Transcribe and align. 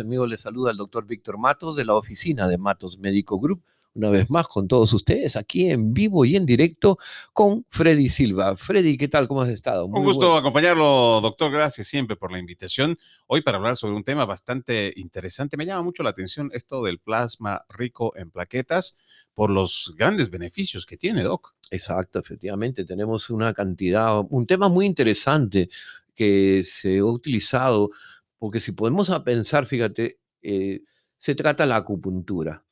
amigos, 0.00 0.28
les 0.28 0.40
saluda 0.40 0.72
el 0.72 0.76
doctor 0.76 1.06
Víctor 1.06 1.38
Matos 1.38 1.76
de 1.76 1.84
la 1.84 1.94
oficina 1.94 2.48
de 2.48 2.58
Matos 2.58 2.98
Médico 2.98 3.38
Group. 3.38 3.62
Una 3.94 4.10
vez 4.10 4.28
más 4.28 4.48
con 4.48 4.66
todos 4.66 4.92
ustedes 4.92 5.36
aquí 5.36 5.70
en 5.70 5.94
vivo 5.94 6.24
y 6.24 6.34
en 6.34 6.44
directo 6.44 6.98
con 7.32 7.64
Freddy 7.70 8.08
Silva. 8.08 8.56
Freddy, 8.56 8.98
¿qué 8.98 9.06
tal? 9.06 9.28
¿Cómo 9.28 9.42
has 9.42 9.48
estado? 9.48 9.86
un 9.86 10.02
gusto 10.02 10.36
acompañarlo, 10.36 11.20
doctor. 11.22 11.52
Gracias 11.52 11.86
siempre 11.86 12.16
por 12.16 12.32
la 12.32 12.40
invitación. 12.40 12.98
Hoy 13.28 13.42
para 13.42 13.58
hablar 13.58 13.76
sobre 13.76 13.94
un 13.94 14.02
tema 14.02 14.24
bastante 14.24 14.92
interesante. 14.96 15.56
Me 15.56 15.64
llama 15.64 15.84
mucho 15.84 16.02
la 16.02 16.10
atención 16.10 16.50
esto 16.52 16.82
del 16.82 16.98
plasma 16.98 17.62
rico 17.68 18.12
en 18.16 18.32
plaquetas 18.32 18.98
por 19.34 19.50
los 19.50 19.94
grandes 19.96 20.30
beneficios 20.30 20.84
que 20.84 20.96
tiene, 20.96 21.22
doc. 21.22 21.54
Exacto, 21.70 22.18
efectivamente. 22.18 22.84
Tenemos 22.84 23.30
una 23.30 23.54
cantidad, 23.54 24.20
un 24.30 24.48
tema 24.48 24.68
muy 24.68 24.84
interesante 24.84 25.70
que 26.12 26.64
se 26.64 26.98
ha 26.98 27.04
utilizado 27.04 27.90
porque 28.38 28.60
si 28.60 28.72
podemos 28.72 29.10
pensar, 29.24 29.66
fíjate, 29.66 30.20
eh, 30.42 30.82
se 31.18 31.34
trata 31.34 31.66
la 31.66 31.76
acupuntura, 31.76 32.64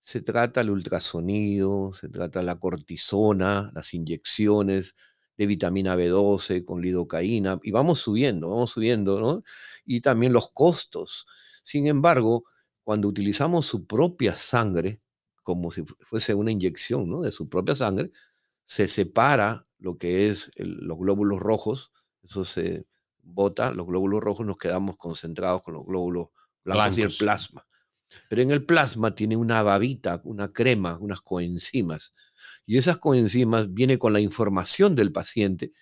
se 0.00 0.20
trata 0.20 0.60
el 0.62 0.70
ultrasonido, 0.70 1.92
se 1.92 2.08
trata 2.08 2.42
la 2.42 2.58
cortisona, 2.58 3.70
las 3.74 3.94
inyecciones 3.94 4.96
de 5.36 5.46
vitamina 5.46 5.96
B12 5.96 6.64
con 6.64 6.82
lidocaína, 6.82 7.60
y 7.62 7.70
vamos 7.70 8.00
subiendo, 8.00 8.50
vamos 8.50 8.72
subiendo, 8.72 9.20
¿no? 9.20 9.42
Y 9.84 10.00
también 10.00 10.32
los 10.32 10.50
costos. 10.50 11.26
Sin 11.62 11.86
embargo, 11.86 12.44
cuando 12.84 13.08
utilizamos 13.08 13.66
su 13.66 13.86
propia 13.86 14.36
sangre, 14.36 15.00
como 15.42 15.70
si 15.70 15.84
fuese 16.00 16.34
una 16.34 16.50
inyección, 16.50 17.08
¿no? 17.08 17.22
De 17.22 17.32
su 17.32 17.48
propia 17.48 17.76
sangre, 17.76 18.10
se 18.66 18.88
separa 18.88 19.66
lo 19.78 19.98
que 19.98 20.30
es 20.30 20.50
los 20.56 20.98
glóbulos 20.98 21.40
rojos, 21.40 21.92
eso 22.22 22.44
se, 22.44 22.86
bota 23.22 23.70
los 23.72 23.86
glóbulos 23.86 24.22
rojos, 24.22 24.46
nos 24.46 24.58
quedamos 24.58 24.96
concentrados 24.96 25.62
con 25.62 25.74
los 25.74 25.86
glóbulos 25.86 26.28
blancos, 26.64 26.98
y 26.98 27.02
el 27.02 27.12
plasma. 27.18 27.66
Pero 28.28 28.42
en 28.42 28.50
el 28.50 28.64
plasma 28.64 29.14
tiene 29.14 29.36
una 29.36 29.62
babita, 29.62 30.20
una 30.24 30.52
crema, 30.52 30.98
unas 30.98 31.22
coenzimas. 31.22 32.14
Y 32.66 32.76
esas 32.76 32.98
coenzimas 32.98 33.72
vienen 33.72 33.98
con 33.98 34.12
la 34.12 34.20
información 34.20 34.94
del 34.94 35.12
paciente, 35.12 35.72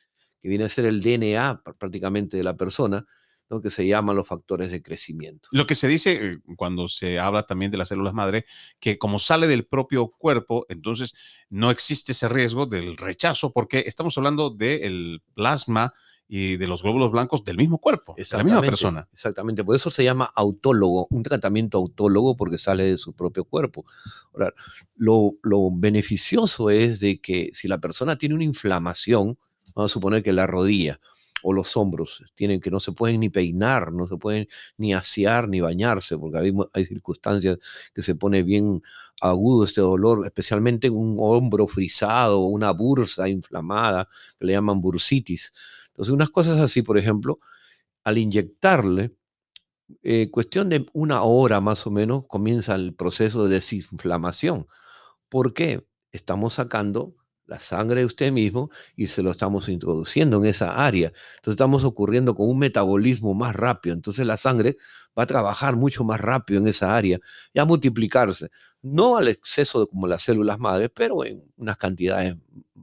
que 0.40 0.48
viene 0.48 0.64
a 0.64 0.68
ser 0.68 0.84
el 0.84 1.02
DNA 1.02 1.62
prácticamente 1.78 2.36
de 2.36 2.44
la 2.44 2.56
persona, 2.56 3.06
lo 3.50 3.60
que 3.60 3.70
se 3.70 3.86
llaman 3.86 4.14
los 4.14 4.28
factores 4.28 4.70
de 4.70 4.80
crecimiento. 4.80 5.48
Lo 5.50 5.66
que 5.66 5.74
se 5.74 5.88
dice 5.88 6.18
eh, 6.24 6.38
cuando 6.56 6.86
se 6.86 7.18
habla 7.18 7.42
también 7.42 7.72
de 7.72 7.78
las 7.78 7.88
células 7.88 8.14
madre, 8.14 8.46
que 8.78 8.96
como 8.96 9.18
sale 9.18 9.48
del 9.48 9.66
propio 9.66 10.08
cuerpo, 10.08 10.64
entonces 10.68 11.14
no 11.48 11.72
existe 11.72 12.12
ese 12.12 12.28
riesgo 12.28 12.66
del 12.66 12.96
rechazo, 12.96 13.52
porque 13.52 13.82
estamos 13.86 14.16
hablando 14.16 14.50
del 14.50 15.20
plasma 15.34 15.92
y 16.32 16.58
de 16.58 16.68
los 16.68 16.84
glóbulos 16.84 17.10
blancos 17.10 17.44
del 17.44 17.56
mismo 17.56 17.78
cuerpo, 17.78 18.14
de 18.16 18.24
la 18.30 18.44
misma 18.44 18.60
persona. 18.60 19.08
Exactamente, 19.12 19.64
por 19.64 19.74
eso 19.74 19.90
se 19.90 20.04
llama 20.04 20.30
autólogo, 20.36 21.08
un 21.10 21.24
tratamiento 21.24 21.76
autólogo 21.76 22.36
porque 22.36 22.56
sale 22.56 22.84
de 22.84 22.98
su 22.98 23.14
propio 23.14 23.44
cuerpo. 23.44 23.84
Ahora, 24.32 24.54
lo, 24.94 25.32
lo 25.42 25.70
beneficioso 25.72 26.70
es 26.70 27.00
de 27.00 27.20
que 27.20 27.50
si 27.52 27.66
la 27.66 27.78
persona 27.78 28.16
tiene 28.16 28.36
una 28.36 28.44
inflamación, 28.44 29.38
vamos 29.74 29.90
a 29.90 29.92
suponer 29.92 30.22
que 30.22 30.32
la 30.32 30.46
rodilla 30.46 31.00
o 31.42 31.52
los 31.52 31.76
hombros 31.76 32.22
tienen 32.36 32.60
que 32.60 32.70
no 32.70 32.78
se 32.78 32.92
pueden 32.92 33.18
ni 33.18 33.28
peinar, 33.28 33.92
no 33.92 34.06
se 34.06 34.16
pueden 34.16 34.46
ni 34.76 34.94
asear 34.94 35.48
ni 35.48 35.60
bañarse, 35.60 36.16
porque 36.16 36.38
hay, 36.38 36.52
hay 36.72 36.86
circunstancias 36.86 37.58
que 37.92 38.02
se 38.02 38.14
pone 38.14 38.44
bien 38.44 38.82
agudo 39.20 39.64
este 39.64 39.80
dolor, 39.80 40.24
especialmente 40.26 40.86
en 40.86 40.92
un 40.94 41.16
hombro 41.18 41.66
frisado 41.66 42.38
una 42.44 42.70
bursa 42.70 43.28
inflamada, 43.28 44.08
que 44.38 44.46
le 44.46 44.52
llaman 44.52 44.80
bursitis 44.80 45.54
entonces, 45.92 46.12
unas 46.14 46.30
cosas 46.30 46.58
así, 46.60 46.82
por 46.82 46.98
ejemplo, 46.98 47.38
al 48.04 48.18
inyectarle, 48.18 49.10
eh, 50.02 50.30
cuestión 50.30 50.68
de 50.70 50.86
una 50.94 51.22
hora 51.22 51.60
más 51.60 51.86
o 51.86 51.90
menos, 51.90 52.24
comienza 52.28 52.74
el 52.76 52.94
proceso 52.94 53.44
de 53.46 53.54
desinflamación. 53.56 54.66
¿Por 55.30 55.54
qué? 55.54 55.86
Estamos 56.12 56.54
sacando 56.54 57.14
la 57.50 57.58
sangre 57.58 58.00
de 58.00 58.06
usted 58.06 58.30
mismo 58.30 58.70
y 58.94 59.08
se 59.08 59.24
lo 59.24 59.32
estamos 59.32 59.68
introduciendo 59.68 60.36
en 60.38 60.46
esa 60.46 60.76
área. 60.86 61.08
Entonces 61.08 61.54
estamos 61.54 61.82
ocurriendo 61.82 62.36
con 62.36 62.48
un 62.48 62.60
metabolismo 62.60 63.34
más 63.34 63.56
rápido. 63.56 63.92
Entonces 63.92 64.24
la 64.24 64.36
sangre 64.36 64.76
va 65.18 65.24
a 65.24 65.26
trabajar 65.26 65.74
mucho 65.74 66.04
más 66.04 66.20
rápido 66.20 66.60
en 66.60 66.68
esa 66.68 66.96
área 66.96 67.18
y 67.52 67.58
a 67.58 67.64
multiplicarse. 67.64 68.50
No 68.82 69.16
al 69.16 69.26
exceso 69.26 69.80
de 69.80 69.88
como 69.88 70.06
las 70.06 70.22
células 70.22 70.60
madres, 70.60 70.90
pero 70.94 71.24
en 71.24 71.42
unas 71.56 71.76
cantidades 71.76 72.36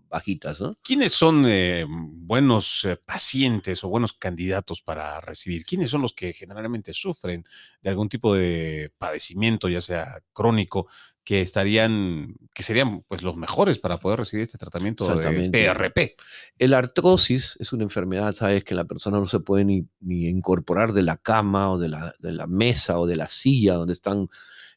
bajitas. 0.10 0.60
¿Quiénes 0.84 1.14
son 1.14 1.46
eh, 1.48 1.86
buenos 1.88 2.84
eh, 2.84 2.98
pacientes 3.06 3.84
o 3.86 3.90
buenos 3.90 4.12
candidatos 4.12 4.82
para 4.82 5.22
recibir? 5.22 5.64
¿Quiénes 5.64 5.90
son 5.90 6.02
los 6.02 6.14
que 6.14 6.34
generalmente 6.34 6.92
sufren 6.92 7.46
de 7.82 7.90
algún 7.90 8.10
tipo 8.10 8.36
de 8.36 8.92
padecimiento, 8.98 9.70
ya 9.70 9.82
sea 9.82 10.22
crónico, 10.34 10.88
que 11.28 11.42
estarían, 11.42 12.38
que 12.54 12.64
serían 12.64 13.02
pues 13.02 13.22
los 13.22 13.36
mejores 13.36 13.80
para 13.80 13.98
poder 13.98 14.20
recibir 14.20 14.44
este 14.44 14.58
tratamiento 14.58 15.14
de 15.14 15.50
PRP. 15.50 16.16
El 16.58 16.74
artrosis 16.74 17.58
es 17.60 17.74
una 17.74 17.84
enfermedad, 17.84 18.34
sabes, 18.34 18.64
que 18.64 18.74
la 18.74 18.86
persona 18.86 19.20
no 19.20 19.28
se 19.28 19.42
puede 19.42 19.66
ni, 19.66 19.90
ni 20.00 20.26
incorporar 20.30 20.94
de 20.94 21.02
la 21.02 21.18
cama 21.18 21.70
o 21.70 21.78
de 21.78 21.90
la, 21.90 22.16
de 22.20 22.32
la, 22.32 22.48
mesa 22.48 22.98
o 22.98 23.06
de 23.06 23.18
la 23.18 23.28
silla 23.28 23.74
donde 23.74 23.92
están 23.92 24.30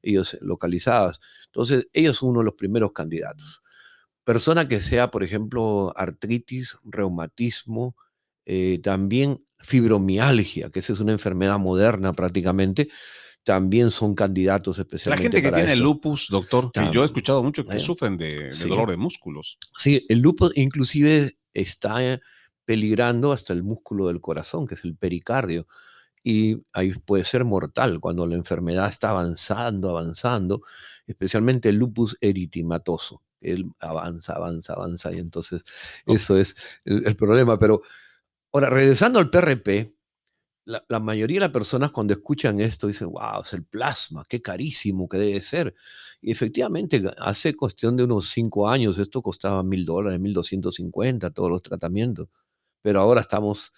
ellos 0.03 0.37
localizados. 0.41 1.21
Entonces, 1.47 1.87
ellos 1.93 2.17
son 2.17 2.31
uno 2.31 2.41
de 2.41 2.47
los 2.47 2.55
primeros 2.55 2.91
candidatos. 2.91 3.63
Persona 4.25 4.67
que 4.67 4.81
sea, 4.81 5.13
por 5.13 5.23
ejemplo, 5.23 5.93
artritis, 5.97 6.79
reumatismo, 6.83 7.95
eh, 8.45 8.81
también 8.83 9.47
fibromialgia, 9.61 10.71
que 10.71 10.81
esa 10.81 10.95
es 10.95 10.99
una 10.99 11.13
enfermedad 11.13 11.61
moderna 11.61 12.13
prácticamente, 12.13 12.89
también 13.45 13.91
son 13.91 14.15
candidatos 14.15 14.79
especialmente. 14.79 15.25
La 15.25 15.31
gente 15.31 15.43
que 15.43 15.55
tiene 15.55 15.77
lupus, 15.77 16.29
doctor, 16.29 16.71
que 16.73 16.91
yo 16.93 17.03
he 17.03 17.07
escuchado 17.07 17.43
mucho 17.43 17.65
que 17.65 17.79
sufren 17.79 18.17
de, 18.17 18.51
dolor 18.51 18.91
de 18.91 18.97
músculos. 18.97 19.59
Sí, 19.77 20.05
el 20.09 20.19
lupus 20.21 20.53
inclusive 20.57 21.39
está 21.55 22.21
peligrando 22.65 23.33
hasta 23.33 23.53
el 23.53 23.63
músculo 23.63 24.09
del 24.09 24.21
corazón, 24.21 24.67
que 24.67 24.75
es 24.75 24.85
el 24.85 24.97
pericardio. 24.97 25.67
Y 26.23 26.59
ahí 26.73 26.93
puede 26.93 27.25
ser 27.25 27.45
mortal 27.45 27.99
cuando 27.99 28.27
la 28.27 28.35
enfermedad 28.35 28.89
está 28.89 29.11
avanzando, 29.11 29.89
avanzando, 29.89 30.63
especialmente 31.07 31.71
el 31.71 31.77
lupus 31.77 32.19
eritematoso. 32.21 33.23
Él 33.41 33.71
avanza, 33.81 34.35
avanza, 34.35 34.75
avanza, 34.75 35.13
y 35.13 35.19
entonces 35.19 35.63
eso 36.05 36.37
es 36.37 36.55
el, 36.85 37.07
el 37.07 37.17
problema. 37.17 37.59
Pero 37.59 37.81
ahora, 38.53 38.69
regresando 38.69 39.19
al 39.19 39.31
PRP, 39.31 39.95
la, 40.89 41.01
mayoría 41.01 41.37
de 41.37 41.41
las 41.41 41.51
personas 41.51 41.91
cuando 41.91 42.13
escuchan 42.13 42.61
esto 42.61 42.87
dicen, 42.87 43.09
wow, 43.09 43.43
es 43.43 43.53
el 43.53 43.65
plasma, 43.65 44.25
qué 44.29 44.41
carísimo 44.41 45.09
que 45.09 45.19
debe 45.19 45.41
ser. 45.41 45.75
Y 46.21 46.31
efectivamente, 46.31 47.03
hace 47.19 47.55
cuestión 47.55 47.97
de 47.97 48.05
unos 48.05 48.31
cinco 48.31 48.69
años 48.69 48.99
esto 48.99 49.23
costaba 49.23 49.63
mil 49.63 49.85
dólares, 49.85 50.21
mil 50.21 50.33
doscientos 50.33 50.77
cincuenta, 50.77 51.31
todos 51.31 51.51
los 51.51 51.63
tratamientos. 51.63 52.29
Pero 52.83 53.01
ahora 53.01 53.23
estamos 53.23 53.73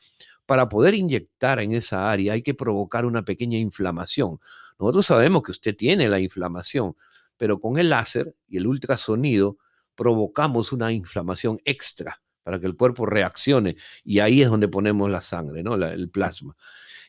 para 0.46 0.70
poder 0.70 0.94
inyectar 0.94 1.60
en 1.60 1.72
esa 1.72 2.10
área 2.10 2.32
hay 2.32 2.42
que 2.42 2.54
provocar 2.54 3.04
una 3.04 3.24
pequeña 3.24 3.58
inflamación. 3.58 4.40
Nosotros 4.78 5.04
sabemos 5.06 5.42
que 5.42 5.50
usted 5.52 5.76
tiene 5.76 6.08
la 6.08 6.18
inflamación, 6.18 6.96
pero 7.36 7.60
con 7.60 7.78
el 7.78 7.90
láser 7.90 8.34
y 8.48 8.56
el 8.56 8.66
ultrasonido 8.66 9.58
provocamos 9.94 10.72
una 10.72 10.90
inflamación 10.92 11.60
extra 11.64 12.21
para 12.42 12.60
que 12.60 12.66
el 12.66 12.76
cuerpo 12.76 13.06
reaccione 13.06 13.76
y 14.04 14.20
ahí 14.20 14.42
es 14.42 14.50
donde 14.50 14.68
ponemos 14.68 15.10
la 15.10 15.22
sangre, 15.22 15.62
¿no? 15.62 15.74
el 15.74 16.10
plasma. 16.10 16.56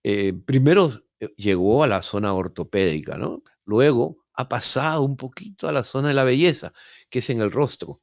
eh, 0.03 0.33
primero 0.45 1.05
eh, 1.21 1.33
llegó 1.37 1.85
a 1.85 1.87
la 1.87 2.03
zona 2.03 2.35
ortopédica, 2.35 3.17
¿no? 3.17 3.45
Luego 3.65 4.25
ha 4.33 4.49
pasado 4.49 5.03
un 5.03 5.17
poquito 5.17 5.69
a 5.69 5.73
la 5.73 5.85
zona 5.85 6.09
de 6.09 6.15
la 6.15 6.25
belleza, 6.25 6.73
que 7.09 7.21
es 7.21 7.31
en 7.31 7.41
el 7.41 7.53
rostro. 7.53 8.03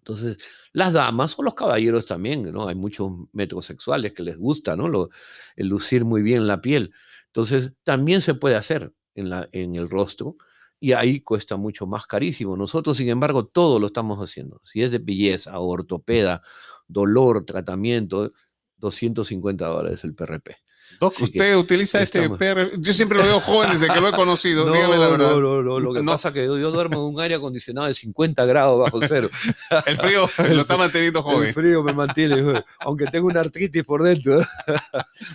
Entonces, 0.00 0.38
las 0.72 0.92
damas 0.92 1.38
o 1.38 1.42
los 1.42 1.54
caballeros 1.54 2.06
también, 2.06 2.42
¿no? 2.52 2.68
Hay 2.68 2.74
muchos 2.74 3.10
metrosexuales 3.32 4.12
que 4.14 4.22
les 4.22 4.36
gusta, 4.38 4.76
¿no? 4.76 4.88
Lo- 4.88 5.10
el 5.56 5.68
lucir 5.68 6.04
muy 6.04 6.22
bien 6.22 6.46
la 6.46 6.60
piel. 6.60 6.92
Entonces, 7.26 7.74
también 7.84 8.22
se 8.22 8.34
puede 8.34 8.56
hacer 8.56 8.92
en, 9.14 9.30
la, 9.30 9.48
en 9.52 9.74
el 9.76 9.88
rostro 9.90 10.36
y 10.80 10.92
ahí 10.92 11.20
cuesta 11.20 11.56
mucho 11.56 11.86
más 11.86 12.06
carísimo. 12.06 12.56
Nosotros, 12.56 12.96
sin 12.96 13.08
embargo, 13.10 13.46
todo 13.46 13.78
lo 13.78 13.86
estamos 13.88 14.18
haciendo. 14.18 14.60
Si 14.64 14.82
es 14.82 14.90
de 14.90 14.98
belleza 14.98 15.58
ortopeda, 15.58 16.42
dolor, 16.88 17.44
tratamiento, 17.44 18.32
250 18.76 19.66
dólares 19.66 20.04
el 20.04 20.14
PRP. 20.14 20.56
Doc, 20.98 21.14
usted 21.20 21.56
utiliza 21.56 22.02
este 22.02 22.28
PR. 22.28 22.70
Yo 22.78 22.92
siempre 22.92 23.18
lo 23.18 23.24
veo 23.24 23.40
joven 23.40 23.70
desde 23.70 23.88
que 23.92 24.00
lo 24.00 24.08
he 24.08 24.12
conocido. 24.12 24.64
dígame 24.72 24.98
la 24.98 25.08
verdad. 25.08 25.30
No, 25.30 25.40
no, 25.40 25.62
no. 25.62 25.78
Lo 25.80 25.92
que 25.94 26.02
No. 26.02 26.12
pasa 26.12 26.28
es 26.28 26.34
que 26.34 26.44
yo, 26.44 26.70
duermo 26.70 26.96
en 27.08 27.14
un 27.14 27.20
aire 27.20 27.36
acondicionado 27.36 27.86
de 27.86 27.94
50 27.94 28.44
grados 28.44 28.78
bajo 28.80 29.00
cero. 29.06 29.30
El 29.86 29.96
frío 29.96 30.28
lo 30.50 30.60
está 30.60 30.76
manteniendo 30.76 31.20
El 31.20 31.24
joven. 31.24 31.54
frío 31.54 31.82
me 31.82 31.92
mantiene, 31.92 32.62
aunque 32.80 33.06
tengo 33.06 33.28
una 33.28 33.40
artritis 33.40 33.84
por 33.84 34.02
dentro. 34.02 34.40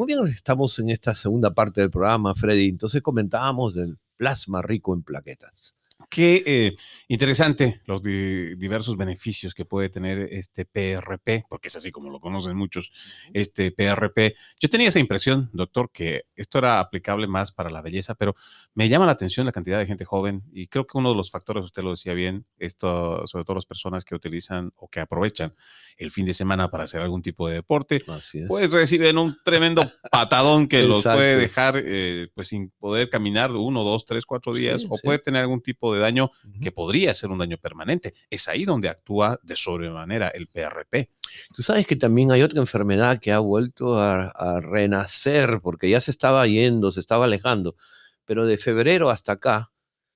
Muy 0.00 0.06
bien, 0.06 0.26
estamos 0.28 0.78
en 0.78 0.88
esta 0.88 1.14
segunda 1.14 1.52
parte 1.52 1.82
del 1.82 1.90
programa, 1.90 2.34
Freddy. 2.34 2.70
Entonces 2.70 3.02
comentábamos 3.02 3.74
del 3.74 3.98
plasma 4.16 4.62
rico 4.62 4.94
en 4.94 5.02
plaquetas. 5.02 5.76
Qué 6.10 6.42
eh, 6.44 6.74
interesante 7.06 7.82
los 7.86 8.02
di- 8.02 8.56
diversos 8.56 8.96
beneficios 8.96 9.54
que 9.54 9.64
puede 9.64 9.88
tener 9.90 10.18
este 10.32 10.64
PRP, 10.64 11.44
porque 11.48 11.68
es 11.68 11.76
así 11.76 11.92
como 11.92 12.10
lo 12.10 12.18
conocen 12.18 12.56
muchos, 12.56 12.92
este 13.32 13.70
PRP. 13.70 14.34
Yo 14.60 14.68
tenía 14.68 14.88
esa 14.88 14.98
impresión, 14.98 15.48
doctor, 15.52 15.88
que 15.92 16.24
esto 16.34 16.58
era 16.58 16.80
aplicable 16.80 17.28
más 17.28 17.52
para 17.52 17.70
la 17.70 17.80
belleza, 17.80 18.16
pero 18.16 18.34
me 18.74 18.88
llama 18.88 19.06
la 19.06 19.12
atención 19.12 19.46
la 19.46 19.52
cantidad 19.52 19.78
de 19.78 19.86
gente 19.86 20.04
joven 20.04 20.42
y 20.52 20.66
creo 20.66 20.84
que 20.84 20.98
uno 20.98 21.10
de 21.10 21.14
los 21.16 21.30
factores, 21.30 21.64
usted 21.64 21.84
lo 21.84 21.90
decía 21.90 22.12
bien, 22.12 22.44
esto, 22.58 23.24
sobre 23.28 23.44
todo 23.44 23.54
las 23.54 23.66
personas 23.66 24.04
que 24.04 24.16
utilizan 24.16 24.72
o 24.76 24.88
que 24.88 24.98
aprovechan 24.98 25.54
el 25.96 26.10
fin 26.10 26.26
de 26.26 26.34
semana 26.34 26.70
para 26.72 26.84
hacer 26.84 27.00
algún 27.02 27.22
tipo 27.22 27.46
de 27.48 27.54
deporte, 27.54 28.02
pues 28.48 28.72
reciben 28.72 29.16
un 29.16 29.36
tremendo 29.44 29.88
patadón 30.10 30.66
que 30.66 30.82
los 30.82 31.04
puede 31.04 31.36
dejar 31.36 31.80
eh, 31.84 32.26
pues 32.34 32.48
sin 32.48 32.70
poder 32.80 33.08
caminar 33.08 33.52
uno, 33.52 33.84
dos, 33.84 34.04
tres, 34.04 34.26
cuatro 34.26 34.52
días 34.52 34.80
Sí, 34.80 34.86
o 34.90 34.96
sí. 34.96 35.02
puede 35.04 35.20
tener 35.20 35.42
algún 35.42 35.60
tipo 35.62 35.94
de 35.94 35.99
daño 36.00 36.30
que 36.60 36.72
podría 36.72 37.14
ser 37.14 37.30
un 37.30 37.38
daño 37.38 37.58
permanente. 37.58 38.14
Es 38.28 38.48
ahí 38.48 38.64
donde 38.64 38.88
actúa 38.88 39.38
de 39.42 39.56
sobremanera 39.56 40.28
el 40.28 40.48
PRP. 40.48 41.10
Tú 41.54 41.62
sabes 41.62 41.86
que 41.86 41.96
también 41.96 42.32
hay 42.32 42.42
otra 42.42 42.60
enfermedad 42.60 43.20
que 43.20 43.32
ha 43.32 43.38
vuelto 43.38 43.98
a, 43.98 44.28
a 44.28 44.60
renacer 44.60 45.60
porque 45.62 45.88
ya 45.88 46.00
se 46.00 46.10
estaba 46.10 46.46
yendo, 46.46 46.90
se 46.90 47.00
estaba 47.00 47.26
alejando, 47.26 47.76
pero 48.24 48.46
de 48.46 48.58
febrero 48.58 49.10
hasta 49.10 49.32
acá, 49.32 49.72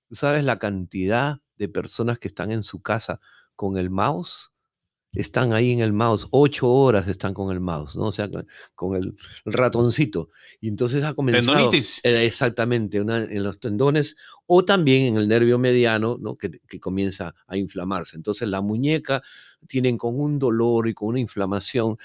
tú 0.08 0.14
sabes 0.14 0.44
la 0.44 0.58
cantidad 0.58 1.38
de 1.56 1.68
personas 1.68 2.18
que 2.18 2.28
están 2.28 2.50
en 2.50 2.64
su 2.64 2.82
casa 2.82 3.20
con 3.54 3.78
el 3.78 3.90
mouse, 3.90 4.53
están 5.14 5.52
ahí 5.52 5.72
en 5.72 5.80
el 5.80 5.92
mouse, 5.92 6.26
ocho 6.30 6.68
horas 6.68 7.08
están 7.08 7.34
con 7.34 7.52
el 7.52 7.60
mouse, 7.60 7.96
¿no? 7.96 8.06
O 8.06 8.12
sea, 8.12 8.28
con, 8.74 8.96
el 8.96 9.16
ratoncito. 9.44 10.30
Y 10.60 10.68
entonces 10.68 11.04
ha 11.04 11.14
comenzado... 11.14 11.56
Tendonitis. 11.56 12.00
Eh, 12.04 12.24
Exactamente, 12.26 13.00
una- 13.00 13.24
en 13.24 13.42
los 13.42 13.60
tendones 13.60 14.16
o 14.46 14.64
también 14.64 15.06
en 15.06 15.16
el 15.16 15.28
nervio 15.28 15.58
mediano, 15.58 16.18
¿no? 16.20 16.36
que, 16.36 16.60
que 16.68 16.80
comienza 16.80 17.34
a 17.46 17.56
inflamarse. 17.56 18.16
Entonces 18.16 18.48
la 18.48 18.60
muñeca 18.60 19.22
tienen 19.66 19.96
con 19.96 20.18
un 20.18 20.38
dolor 20.38 20.88
y 20.88 20.94
con 20.94 21.08
una 21.08 21.20
inflamación, 21.20 21.96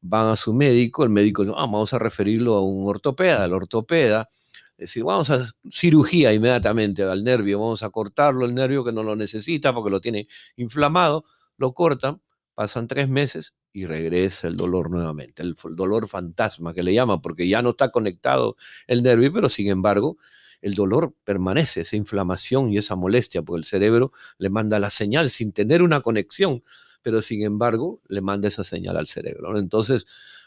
van 0.00 0.28
a 0.28 0.36
su 0.36 0.54
médico, 0.54 1.04
el 1.04 1.10
médico, 1.10 1.42
ah, 1.56 1.62
vamos 1.62 1.92
a 1.92 1.98
referirlo 1.98 2.54
a 2.54 2.62
un 2.62 2.86
ortopeda, 2.88 3.44
el 3.44 3.52
ortopeda, 3.52 4.30
es 4.72 4.90
decir, 4.90 5.02
vamos 5.02 5.28
a 5.30 5.44
cirugía 5.70 6.32
inmediatamente 6.32 7.02
al 7.02 7.24
nervio, 7.24 7.58
vamos 7.58 7.82
a 7.82 7.90
cortarlo 7.90 8.46
el 8.46 8.54
nervio 8.54 8.84
que 8.84 8.92
no 8.92 9.02
lo 9.02 9.16
necesita 9.16 9.74
porque 9.74 9.90
lo 9.90 10.00
tiene 10.00 10.28
inflamado, 10.56 11.24
lo 11.56 11.72
cortan, 11.72 12.20
pasan 12.58 12.88
tres 12.88 13.08
meses 13.08 13.54
y 13.72 13.86
regresa 13.86 14.48
el 14.48 14.56
dolor 14.56 14.90
nuevamente, 14.90 15.44
el, 15.44 15.54
dolor 15.76 16.08
fantasma 16.08 16.74
que 16.74 16.82
le 16.82 16.92
llaman, 16.92 17.20
porque 17.20 17.46
ya 17.46 17.62
no 17.62 17.70
está 17.70 17.92
conectado 17.92 18.56
el 18.88 19.04
nervio, 19.04 19.32
pero 19.32 19.48
sin 19.48 19.68
embargo 19.68 20.16
el 20.60 20.74
dolor 20.74 21.14
permanece, 21.22 21.82
esa 21.82 21.94
inflamación 21.94 22.72
y 22.72 22.78
esa 22.78 22.96
molestia, 22.96 23.42
porque 23.42 23.60
el 23.60 23.64
cerebro 23.64 24.10
le 24.38 24.50
manda 24.50 24.80
la 24.80 24.90
señal 24.90 25.30
sin 25.30 25.52
tener 25.52 25.82
una 25.82 26.00
conexión, 26.00 26.64
pero 27.00 27.22
sin 27.22 27.44
embargo 27.44 28.00
le 28.08 28.22
manda 28.22 28.48
esa 28.48 28.64
señal 28.64 28.96
al 28.96 29.06
cerebro. 29.06 29.56
Entonces, 29.56 30.04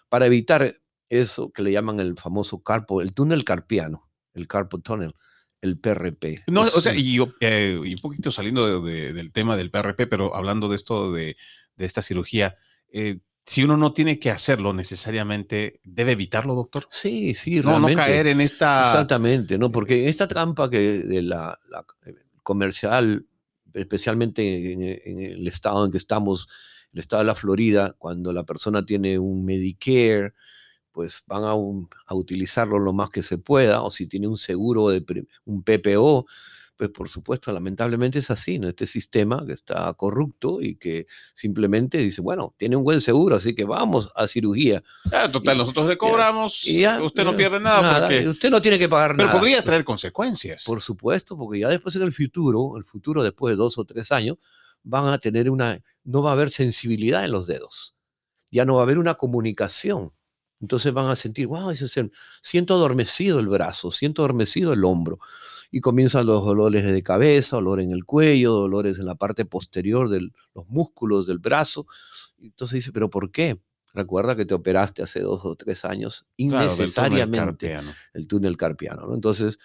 para 0.10 0.26
evitar 0.26 0.82
eso 1.08 1.54
que 1.54 1.62
le 1.64 1.72
llaman 1.72 2.02
el 2.02 2.18
famoso 2.18 2.62
carpo, 2.62 3.02
el 3.02 3.14
túnel 3.14 3.46
carpiano, 3.46 4.10
el 4.34 4.50
carpal 4.50 4.82
tunnel, 4.82 5.16
el 5.62 5.78
PRP. 5.78 6.44
No, 6.48 6.64
o 6.64 6.82
sea, 6.82 6.92
un- 6.92 6.98
y, 7.00 7.14
yo, 7.16 7.30
eh, 7.40 7.80
y 7.86 7.94
un 7.94 8.02
poquito 8.02 8.32
saliendo 8.32 8.82
de- 8.82 8.92
de- 8.92 9.14
del 9.14 9.32
tema 9.32 9.56
del 9.56 9.70
PRP, 9.70 10.08
pero 10.08 10.36
hablando 10.36 10.68
de 10.68 10.76
esto 10.76 11.12
de, 11.14 11.38
de 11.82 11.88
esta 11.88 12.02
cirugía, 12.02 12.56
eh, 12.92 13.20
si 13.46 13.64
uno 13.64 13.76
no 13.76 13.92
tiene 13.92 14.20
que 14.20 14.30
hacerlo 14.32 14.72
necesariamente, 14.72 15.82
¿debe 15.84 16.14
evitarlo, 16.14 16.56
doctor? 16.56 16.88
sí, 16.92 17.34
sí, 17.36 17.60
No, 17.62 17.80
no 17.80 17.88
caer 17.96 18.28
en 18.28 18.40
esta... 18.42 18.86
Exactamente, 18.86 19.58
¿no? 19.58 19.72
Porque 19.72 20.08
esta 20.08 20.28
trampa 20.28 20.70
que 20.70 20.80
de 20.80 21.22
la, 21.24 21.60
la, 21.70 21.86
eh, 22.06 22.14
comercial, 22.44 23.26
especialmente 23.74 24.74
en, 24.74 24.82
en 24.82 25.20
el 25.34 25.48
estado 25.48 25.86
en 25.86 25.92
que 25.92 25.98
estamos, 25.98 26.48
el 26.94 27.00
estado 27.00 27.22
de 27.24 27.28
la 27.28 27.36
Florida, 27.36 27.96
cuando 27.98 28.32
la 28.32 28.44
persona 28.44 28.86
tiene 28.86 29.18
un 29.18 29.44
Medicare, 29.44 30.34
pues 30.92 31.24
van 31.26 31.44
a, 31.44 31.54
un- 31.56 31.90
a 32.06 32.14
utilizarlo 32.14 32.78
lo 32.80 32.94
más 32.94 33.10
que 33.10 33.24
se 33.24 33.38
pueda, 33.38 33.82
o 33.82 33.90
si 33.92 34.08
tiene 34.08 34.28
un 34.28 34.38
seguro 34.38 34.90
de 34.90 35.04
un 35.46 35.64
PPO, 35.64 36.26
pues 36.82 36.90
por 36.90 37.10
supuesto, 37.10 37.52
lamentablemente 37.52 38.18
es 38.18 38.32
así, 38.32 38.58
¿no? 38.58 38.68
Este 38.68 38.88
sistema 38.88 39.46
que 39.46 39.54
está 39.54 39.94
corrupto 39.94 40.60
y 40.64 40.78
que 40.78 41.06
simplemente 41.36 42.00
dice, 42.00 42.22
bueno, 42.22 42.56
tiene 42.58 42.76
un 42.76 42.84
buen 42.84 43.00
seguro, 43.02 43.36
así 43.36 43.54
que 43.54 43.66
vamos 43.66 44.10
a 44.16 44.28
cirugía. 44.28 44.82
Ah, 45.12 45.30
total, 45.32 45.58
Y- 45.58 45.60
nosotros 45.60 45.86
le 45.86 45.96
cobramos, 45.96 46.66
Y 46.66 46.80
ya, 46.82 47.00
usted 47.00 47.24
no 47.24 47.38
pierde 47.38 47.60
nada, 47.60 48.00
porque... 48.08 48.28
Usted 48.28 48.50
no 48.50 48.60
tiene 48.64 48.80
que 48.80 48.90
pagar 48.90 49.16
Pero 49.16 49.28
nada. 49.28 49.40
podría 49.40 49.64
traer 49.64 49.84
consecuencias. 49.84 50.64
Por 50.64 50.82
supuesto, 50.82 51.38
porque 51.38 51.60
ya 51.60 51.68
después 51.70 51.96
en 51.98 52.02
el 52.02 52.14
futuro, 52.14 52.76
el 52.78 52.84
futuro 52.84 53.22
después 53.22 53.52
de 53.52 53.58
dos 53.58 53.78
o 53.78 53.86
tres 53.86 54.12
años, 54.12 54.38
van 54.82 55.06
a 55.10 55.20
tener 55.20 55.52
una, 55.52 55.80
no 56.04 56.24
va 56.24 56.32
a 56.32 56.34
haber 56.34 56.50
sensibilidad 56.50 57.24
en 57.24 57.30
los 57.30 57.46
dedos, 57.46 57.96
ya 58.50 58.66
no 58.66 58.74
va 58.78 58.80
a 58.82 58.84
haber 58.86 58.98
una 58.98 59.14
comunicación. 59.14 60.14
Entonces 60.60 60.92
van 60.94 61.12
a 61.12 61.16
sentir, 61.16 61.46
wow, 61.46 61.72
siento 62.42 62.74
adormecido 62.74 63.40
el 63.40 63.48
brazo, 63.50 63.92
siento 63.92 64.24
adormecido 64.24 64.74
el 64.74 64.84
hombro. 64.84 65.20
Y 65.72 65.80
comienzan 65.80 66.26
los 66.26 66.46
dolores 66.46 66.84
de 66.84 67.02
cabeza, 67.04 67.56
dolor 67.56 67.80
en 67.80 67.92
el 67.92 68.06
cuello, 68.06 68.52
dolores 68.52 69.00
en 69.00 69.06
la 69.06 69.16
parte 69.16 69.46
posterior 69.46 70.10
de 70.10 70.30
los 70.54 70.68
músculos 70.68 71.26
del 71.28 71.40
brazo. 71.40 71.88
Entonces 72.38 72.76
dice, 72.76 72.92
¿pero 72.92 73.10
por 73.10 73.32
qué? 73.32 73.62
Recuerda 73.94 74.36
que 74.36 74.46
te 74.46 74.54
operaste 74.54 75.04
hace 75.04 75.22
dos 75.22 75.44
o 75.44 75.56
tres 75.56 75.84
años 75.86 76.26
Claro, 76.38 76.76
del 76.76 76.94
túnel 76.94 77.12
innecesariamente 77.12 77.78
el 78.14 78.28
túnel 78.28 78.58
carpiano. 78.58 79.08
¿no? 79.08 79.16
Entonces, 79.16 79.60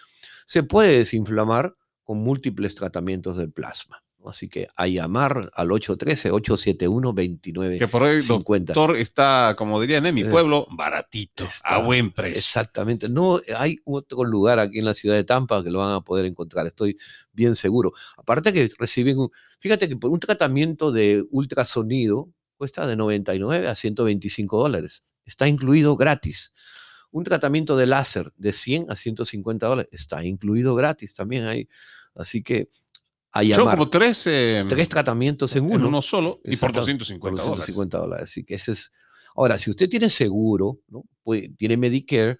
se 0.45 0.63
puede 0.63 0.97
desinflamar 0.97 1.75
con 2.03 2.19
múltiples 2.19 2.75
tratamientos 2.75 3.37
del 3.37 3.51
plasma. 3.51 4.01
Así 4.29 4.49
que 4.49 4.67
a 4.75 4.87
llamar 4.87 5.49
al 5.53 5.69
813-871-2950. 5.71 7.77
Que 7.79 7.87
por 7.87 8.03
hoy, 8.03 8.21
doctor, 8.21 8.95
está, 8.97 9.55
como 9.57 9.79
dirían 9.81 10.05
en 10.05 10.13
mi 10.15 10.21
Eh, 10.21 10.25
pueblo, 10.25 10.67
baratito, 10.71 11.45
está- 11.45 11.75
a 11.75 11.77
buen 11.79 12.11
precio. 12.11 12.37
Exactamente. 12.39 13.09
No 13.09 13.39
hay 13.57 13.79
otro 13.85 14.23
lugar 14.23 14.59
aquí 14.59 14.79
en 14.79 14.85
la 14.85 14.93
ciudad 14.93 15.15
de 15.15 15.23
Tampa 15.23 15.63
que 15.63 15.71
lo 15.71 15.79
van 15.79 15.93
a 15.93 16.01
poder 16.01 16.25
encontrar. 16.25 16.67
Estoy 16.67 16.97
bien 17.31 17.55
seguro. 17.55 17.93
Aparte 18.17 18.53
que 18.53 18.69
reciben, 18.77 19.17
un- 19.19 19.31
fíjate 19.59 19.87
que 19.89 19.95
por 19.97 20.11
un 20.11 20.19
tratamiento 20.19 20.91
de 20.91 21.25
ultrasonido 21.31 22.29
cuesta 22.57 22.85
de 22.87 22.95
99 22.95 23.67
a 23.67 23.75
125 23.75 24.57
dólares. 24.59 25.03
Está 25.25 25.47
incluido 25.47 25.95
gratis. 25.97 26.53
Un 27.11 27.23
tratamiento 27.23 27.77
de 27.77 27.85
láser 27.85 28.33
de 28.35 28.51
100 28.53 28.89
a 28.91 28.95
150 28.95 29.67
dólares 29.67 29.89
está 29.93 30.23
incluido 30.25 30.75
gratis 30.75 31.13
también 31.13 31.45
ahí. 31.45 31.69
Así 32.15 32.41
que 32.43 32.69
a 33.39 33.43
llamar. 33.43 33.77
como 33.77 33.89
tres, 33.89 34.25
eh, 34.27 34.65
Tres 34.67 34.89
tratamientos 34.89 35.55
en 35.55 35.65
en 35.65 35.75
uno. 35.75 35.87
uno 35.87 36.01
solo 36.01 36.39
y 36.43 36.55
por 36.57 36.69
Exacto, 36.69 36.79
250 36.81 37.19
por 37.19 37.31
dólares. 37.31 37.57
250 37.67 37.97
dólares. 37.97 38.23
Así 38.29 38.43
que 38.43 38.55
ese 38.55 38.71
es. 38.73 38.91
Ahora, 39.35 39.57
si 39.59 39.69
usted 39.69 39.87
tiene 39.89 40.09
seguro, 40.09 40.79
¿no? 40.87 41.03
Puede- 41.23 41.49
tiene 41.49 41.77
Medicare, 41.77 42.39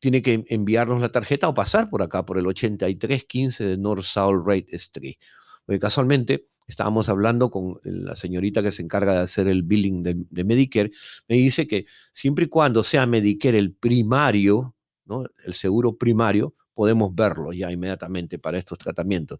tiene 0.00 0.20
que 0.22 0.44
enviarnos 0.48 1.00
la 1.00 1.10
tarjeta 1.10 1.48
o 1.48 1.54
pasar 1.54 1.88
por 1.88 2.02
acá, 2.02 2.24
por 2.26 2.38
el 2.38 2.46
8315 2.46 3.64
de 3.64 3.78
North 3.78 4.02
South 4.04 4.42
Rate 4.46 4.76
Street. 4.76 5.16
Porque 5.64 5.78
casualmente 5.80 6.48
estábamos 6.68 7.08
hablando 7.08 7.50
con 7.50 7.78
la 7.84 8.14
señorita 8.16 8.62
que 8.62 8.72
se 8.72 8.82
encarga 8.82 9.14
de 9.14 9.18
hacer 9.20 9.48
el 9.48 9.62
billing 9.62 10.02
de, 10.02 10.16
de 10.28 10.44
Medicare. 10.44 10.90
Me 11.28 11.36
dice 11.36 11.66
que 11.66 11.86
siempre 12.12 12.44
y 12.44 12.48
cuando 12.48 12.82
sea 12.82 13.06
Medicare 13.06 13.58
el 13.58 13.72
primario, 13.74 14.74
¿no? 15.06 15.24
el 15.44 15.54
seguro 15.54 15.96
primario, 15.96 16.54
podemos 16.74 17.14
verlo 17.14 17.52
ya 17.54 17.72
inmediatamente 17.72 18.38
para 18.38 18.58
estos 18.58 18.76
tratamientos. 18.78 19.38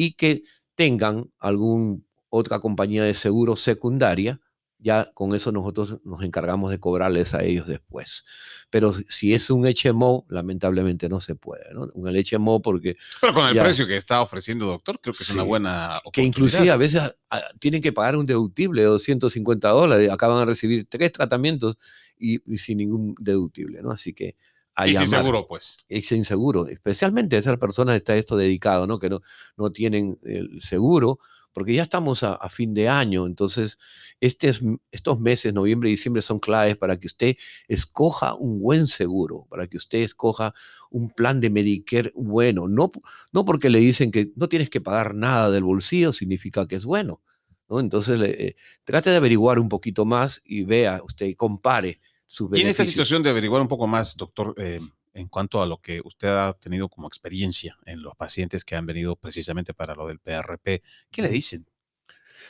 Y 0.00 0.12
que 0.14 0.44
tengan 0.76 1.30
algún 1.38 2.06
otra 2.30 2.58
compañía 2.60 3.04
de 3.04 3.12
seguro 3.14 3.54
secundaria, 3.56 4.40
ya 4.78 5.10
con 5.12 5.34
eso 5.34 5.52
nosotros 5.52 5.98
nos 6.04 6.22
encargamos 6.22 6.70
de 6.70 6.78
cobrarles 6.80 7.34
a 7.34 7.42
ellos 7.42 7.66
después. 7.68 8.24
Pero 8.70 8.94
si- 9.10 9.34
es 9.34 9.50
un 9.50 9.66
HMO, 9.66 10.24
lamentablemente 10.30 11.08
no 11.10 11.20
se 11.20 11.34
puede, 11.34 11.74
¿no? 11.74 11.90
Un 11.92 12.08
HMO 12.08 12.62
porque 12.62 12.96
Pero 13.20 13.34
con 13.34 13.46
el 13.48 13.54
Ya. 13.56 13.62
precio 13.64 13.86
que 13.86 13.96
está 13.96 14.22
ofreciendo, 14.22 14.64
doctor, 14.66 14.98
creo 15.02 15.12
que 15.12 15.22
es 15.22 15.34
una 15.34 15.42
buena 15.42 15.88
que 15.94 16.22
oportunidad. 16.22 16.28
inclusive 16.28 16.70
a 16.70 16.76
veces 16.78 17.02
ah, 17.30 17.42
tienen 17.58 17.82
que 17.82 17.92
pagar 17.92 18.16
un 18.16 18.24
deductible 18.24 18.80
de 18.80 18.86
250 18.88 19.68
dólares, 19.68 20.08
acaban 20.10 20.38
de 20.38 20.46
recibir 20.46 20.86
tres 20.88 21.12
tratamientos 21.12 21.76
y, 22.18 22.40
y 22.50 22.56
sin 22.56 22.78
ningún 22.78 23.14
deductible, 23.18 23.82
¿no? 23.82 23.90
Así 23.90 24.14
que 24.14 24.34
a 24.74 24.86
Y 24.88 24.94
sí, 24.94 25.04
llamar. 25.04 25.20
seguro, 25.20 25.46
pues. 25.48 25.84
es 25.88 26.12
inseguro, 26.12 26.66
especialmente 26.68 27.36
a 27.36 27.38
esas 27.40 27.56
personas 27.58 27.96
está 27.96 28.16
esto 28.16 28.36
dedicado, 28.36 28.86
¿no? 28.86 28.98
Que 28.98 29.10
no, 29.10 29.20
no 29.56 29.72
tienen 29.72 30.18
el 30.22 30.62
seguro, 30.62 31.18
porque 31.52 31.74
ya 31.74 31.82
estamos 31.82 32.22
a, 32.22 32.34
a 32.34 32.48
fin 32.48 32.74
de 32.74 32.88
año, 32.88 33.26
entonces 33.26 33.76
estes- 34.20 34.60
estos 34.92 35.18
meses, 35.18 35.52
noviembre 35.52 35.88
y 35.88 35.92
diciembre, 35.92 36.22
son 36.22 36.38
claves 36.38 36.76
para 36.76 36.98
que 36.98 37.08
usted 37.08 37.36
escoja 37.68 38.34
un 38.34 38.60
buen 38.60 38.86
seguro, 38.86 39.46
para 39.50 39.66
que 39.66 39.76
usted 39.76 39.98
escoja 39.98 40.54
un 40.90 41.10
plan 41.10 41.40
de 41.40 41.50
Medicare 41.50 42.12
bueno, 42.14 42.68
no, 42.68 42.92
no 43.32 43.44
porque 43.44 43.68
le 43.70 43.80
dicen 43.80 44.10
que 44.12 44.30
no 44.36 44.48
tienes 44.48 44.70
que 44.70 44.80
pagar 44.80 45.14
nada 45.14 45.50
del 45.50 45.64
bolsillo, 45.64 46.12
significa 46.12 46.66
que 46.68 46.76
es 46.76 46.84
bueno, 46.84 47.20
¿no? 47.68 47.80
Entonces, 47.80 48.20
eh, 48.22 48.56
trate 48.84 49.10
de 49.10 49.16
averiguar 49.16 49.58
un 49.58 49.68
poquito 49.68 50.04
más 50.04 50.40
y 50.44 50.64
vea, 50.64 51.00
usted 51.04 51.34
compare 51.36 52.00
sus 52.30 52.48
Y 52.56 52.60
en 52.60 52.68
esta 52.68 52.84
situación 52.84 53.24
de 53.24 53.30
averiguar 53.30 53.60
un 53.60 53.66
poco 53.66 53.88
más, 53.88 54.16
doctor, 54.16 54.54
eh, 54.56 54.80
en 55.14 55.26
cuanto 55.26 55.60
a 55.60 55.66
lo 55.66 55.78
que 55.78 56.00
usted 56.04 56.28
ha 56.28 56.52
tenido 56.52 56.88
como 56.88 57.08
experiencia 57.08 57.76
en 57.86 58.00
los 58.02 58.14
pacientes 58.14 58.64
que 58.64 58.76
han 58.76 58.86
venido 58.86 59.16
precisamente 59.16 59.74
para 59.74 59.96
lo 59.96 60.06
del 60.06 60.20
PRP, 60.20 60.80
¿qué 61.10 61.22
le 61.22 61.28
dicen? 61.28 61.66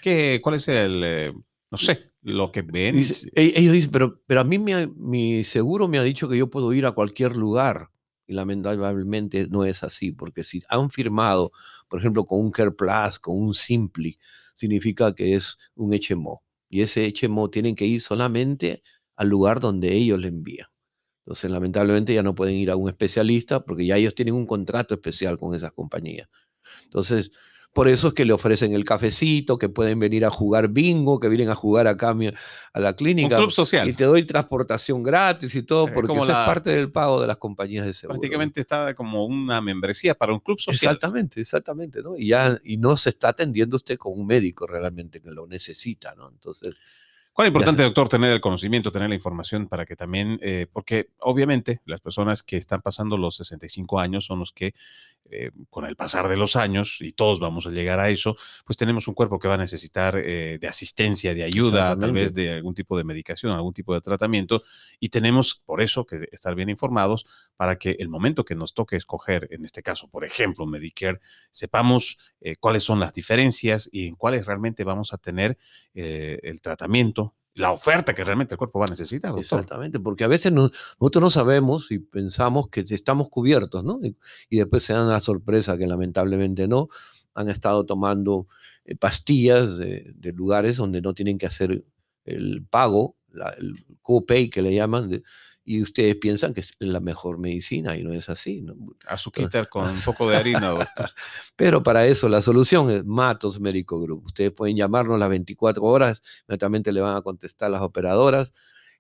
¿Qué, 0.03 0.41
¿Cuál 0.43 0.57
es 0.57 0.69
el, 0.69 1.03
eh, 1.03 1.33
no 1.71 1.79
sé, 1.79 2.13
lo 2.23 2.53
que 2.53 2.61
ven? 2.63 2.97
Dice- 2.97 3.31
e- 3.35 3.55
ellos 3.57 3.73
dicen, 3.73 3.91
pero, 3.91 4.21
pero 4.27 4.43
a 4.43 4.45
mí 4.45 4.59
me 4.59 4.75
ha- 4.75 4.87
mi 4.97 5.45
seguro 5.45 5.89
me 5.89 5.99
ha 5.99 6.03
dicho 6.03 6.29
que 6.29 6.37
yo 6.37 6.51
puedo 6.51 6.73
ir 6.75 6.85
a 6.85 6.93
cualquier 6.93 7.35
lugar. 7.37 7.89
Y 8.27 8.35
lamentablemente 8.35 9.49
no 9.49 9.65
es 9.65 9.83
así, 9.83 10.13
porque 10.13 10.45
si 10.45 10.63
han 10.69 10.91
firmado, 10.91 11.53
por 11.89 11.99
ejemplo, 12.01 12.27
con 12.27 12.41
un 12.41 12.51
Care 12.53 12.71
Plus, 12.71 13.19
con 13.19 13.37
un 13.37 13.55
Simply, 13.55 14.19
significa 14.55 15.15
que 15.15 15.35
es 15.35 15.57
un 15.75 15.93
HMO. 15.93 16.43
Y 16.69 16.83
ese 16.83 17.07
HMO 17.13 17.51
tienen 17.51 17.75
que 17.75 17.87
ir 17.87 18.01
solamente 18.03 18.83
al 19.21 19.29
lugar 19.29 19.61
donde 19.61 19.93
ellos 19.95 20.19
le 20.19 20.29
envían. 20.29 20.69
Entonces, 21.27 21.51
lamentablemente 21.51 22.15
ya 22.15 22.23
no 22.23 22.35
pueden 22.35 22.55
ir 22.57 22.71
a 22.71 22.77
un 22.77 22.89
especialista 22.89 23.63
porque 23.63 23.85
ya 23.85 23.99
ellos 23.99 24.15
tienen 24.15 24.33
un 24.33 24.47
contrato 24.47 24.95
especial 24.95 25.37
con 25.37 25.55
esas 25.55 25.73
compañías. 25.75 26.27
Entonces, 26.85 27.31
por 27.75 27.87
eso 27.87 28.09
es 28.09 28.15
que 28.15 28.25
le 28.25 28.33
ofrecen 28.33 28.73
el 28.73 28.87
cafecito, 28.87 29.59
que 29.59 29.69
pueden 29.69 29.99
venir 29.99 30.25
a 30.25 30.31
jugar 30.31 30.69
bingo, 30.69 31.21
que 31.21 31.29
vienen 31.29 31.51
a 31.51 31.55
jugar 31.55 31.87
acá 31.87 32.11
a, 32.13 32.81
la 32.81 32.89
un 32.89 32.95
clínica. 32.95 33.37
club 33.37 33.53
social. 33.53 33.87
Y 33.87 33.93
te 33.93 34.05
doy 34.05 34.25
transportación 34.25 35.03
gratis 35.03 35.55
y 35.55 35.63
todo, 35.65 35.93
porque 35.93 36.09
como 36.09 36.23
eso 36.23 36.33
la- 36.33 36.41
es 36.41 36.47
parte 36.47 36.71
del 36.71 36.91
pago 36.91 37.21
de 37.21 37.27
las 37.27 37.37
compañías 37.37 37.85
de 37.85 37.93
seguro. 37.93 38.19
Prácticamente 38.19 38.61
está 38.63 38.95
como 38.95 39.27
una 39.27 39.61
membresía 39.61 40.15
para 40.15 40.33
un 40.33 40.41
club 40.41 40.59
social. 40.59 40.95
Exactamente, 40.95 41.43
exactamente, 41.43 42.03
¿no? 42.03 42.17
Y 42.17 42.29
ya, 42.29 42.59
y 42.65 42.79
no 42.79 42.97
se 42.97 43.11
está 43.11 43.29
atendiendo 43.29 43.77
usted 43.77 43.99
con 43.99 44.19
un 44.19 44.27
médico 44.27 44.67
realmente 44.67 45.21
que 45.21 45.31
lo 45.31 45.47
necesita, 45.47 46.15
¿no? 46.15 46.31
Entonces, 46.31 46.77
¿Cuál 47.33 47.47
es 47.47 47.51
importante, 47.51 47.83
doctor, 47.83 48.09
tener 48.09 48.33
el 48.33 48.41
conocimiento, 48.41 48.91
tener 48.91 49.09
la 49.09 49.15
información 49.15 49.69
para 49.69 49.87
que 49.87 49.97
también, 49.97 50.39
eh, 50.43 50.67
porque 50.73 51.11
obviamente 51.21 51.81
las 51.87 52.01
personas 52.01 52.43
que 52.43 52.57
están 52.57 52.83
pasando 52.83 53.17
los 53.17 53.37
65 53.37 54.01
años 54.01 54.27
son 54.27 54.41
los 54.41 54.53
que 54.53 54.75
eh, 55.31 55.51
con 55.69 55.85
el 55.85 55.97
pasar 55.97 56.29
de 56.29 56.37
los 56.37 56.57
años, 56.57 56.99
y 57.01 57.13
todos 57.13 57.41
vamos 57.41 57.67
a 57.67 57.71
llegar 57.71 58.01
a 58.01 58.11
eso, 58.11 58.37
pues 58.65 58.77
tenemos 58.77 59.09
un 59.09 59.15
cuerpo 59.15 59.39
que 59.39 59.49
va 59.49 59.55
a 59.55 59.59
necesitar 59.59 60.17
eh, 60.17 60.59
de 60.61 60.69
asistencia, 60.69 61.35
de 61.35 61.45
ayuda, 61.45 61.97
tal 61.99 62.13
vez 62.13 62.35
de 62.35 62.55
algún 62.55 62.75
tipo 62.75 62.97
de 62.97 63.05
medicación, 63.05 63.55
algún 63.55 63.75
tipo 63.75 63.95
de 63.95 64.01
tratamiento, 64.01 64.63
y 64.99 65.09
tenemos 65.09 65.63
por 65.67 65.81
eso 65.81 66.05
que 66.07 66.29
estar 66.33 66.55
bien 66.55 66.69
informados 66.69 67.27
para 67.57 67.77
que 67.77 67.97
el 67.99 68.09
momento 68.09 68.45
que 68.45 68.55
nos 68.55 68.75
toque 68.75 68.97
escoger, 68.97 69.49
en 69.51 69.65
este 69.65 69.83
caso, 69.83 70.09
por 70.09 70.25
ejemplo, 70.25 70.67
Medicare, 70.67 71.21
sepamos 71.51 72.19
eh, 72.41 72.57
cuáles 72.57 72.83
son 72.83 73.01
las 73.01 73.13
diferencias 73.13 73.89
y 73.93 74.07
en 74.07 74.17
cuáles 74.17 74.47
realmente 74.47 74.85
vamos 74.85 75.13
a 75.13 75.19
tener 75.19 75.59
eh, 75.95 76.39
el 76.43 76.61
tratamiento, 76.61 77.35
la 77.55 77.73
oferta 77.73 78.15
que 78.15 78.25
realmente 78.25 78.55
el 78.55 78.59
cuerpo 78.59 78.79
va 78.79 78.87
a 78.87 78.91
necesitar, 78.91 79.31
doctor. 79.33 79.61
Exactamente, 79.61 79.99
porque 80.01 80.25
a 80.25 80.29
veces 80.29 80.53
no- 80.53 80.71
nosotros 81.01 81.23
no 81.23 81.31
sabemos 81.31 81.91
y 81.91 81.99
pensamos 81.99 82.69
que 82.69 82.85
estamos 82.89 83.29
cubiertos, 83.29 83.85
¿no? 83.85 84.01
Y, 84.03 84.57
después 84.57 84.85
se 84.85 84.93
dan 84.93 85.09
la 85.09 85.21
sorpresa 85.21 85.77
que 85.77 85.87
lamentablemente 85.87 86.69
no. 86.69 86.89
Han 87.35 87.49
estado 87.49 87.87
tomando 87.87 88.47
eh, 88.85 88.97
pastillas 88.97 89.79
de, 89.79 90.15
lugares 90.35 90.77
donde 90.77 91.01
no 91.01 91.15
tienen 91.15 91.39
que 91.39 91.47
hacer 91.47 91.85
el 92.25 92.65
pago, 92.69 93.17
la- 93.33 93.51
el 93.51 93.85
copay 94.03 94.51
que 94.51 94.63
le 94.63 94.75
llaman, 94.75 95.23
y 95.71 95.81
ustedes 95.81 96.17
piensan 96.17 96.53
que 96.53 96.63
es 96.63 96.75
la 96.81 96.99
mejor 96.99 97.39
medicina 97.39 97.97
y 97.97 98.03
no 98.03 98.13
es 98.13 98.29
así, 98.29 98.61
¿no? 98.61 98.75
Azuquitar 99.07 99.69
con 99.69 99.89
un 99.89 100.01
poco 100.05 100.29
de 100.29 100.37
harina, 100.37 100.71
doctor. 100.71 101.11
Pero 101.55 101.81
para 101.81 102.09
eso 102.09 102.29
la 102.29 102.43
solución 102.43 102.91
es 102.91 103.05
Matos 103.05 103.61
Médico 103.61 104.01
Group. 104.01 104.25
Ustedes 104.27 104.51
pueden 104.51 104.77
llamarnos 104.77 105.17
las 105.17 105.29
24 105.29 105.81
horas, 105.81 106.23
inmediatamente 106.49 106.91
le 106.91 107.01
van 107.01 107.17
a 107.17 107.23
contestar 107.23 107.71
las 107.71 107.83
operadoras 107.83 108.53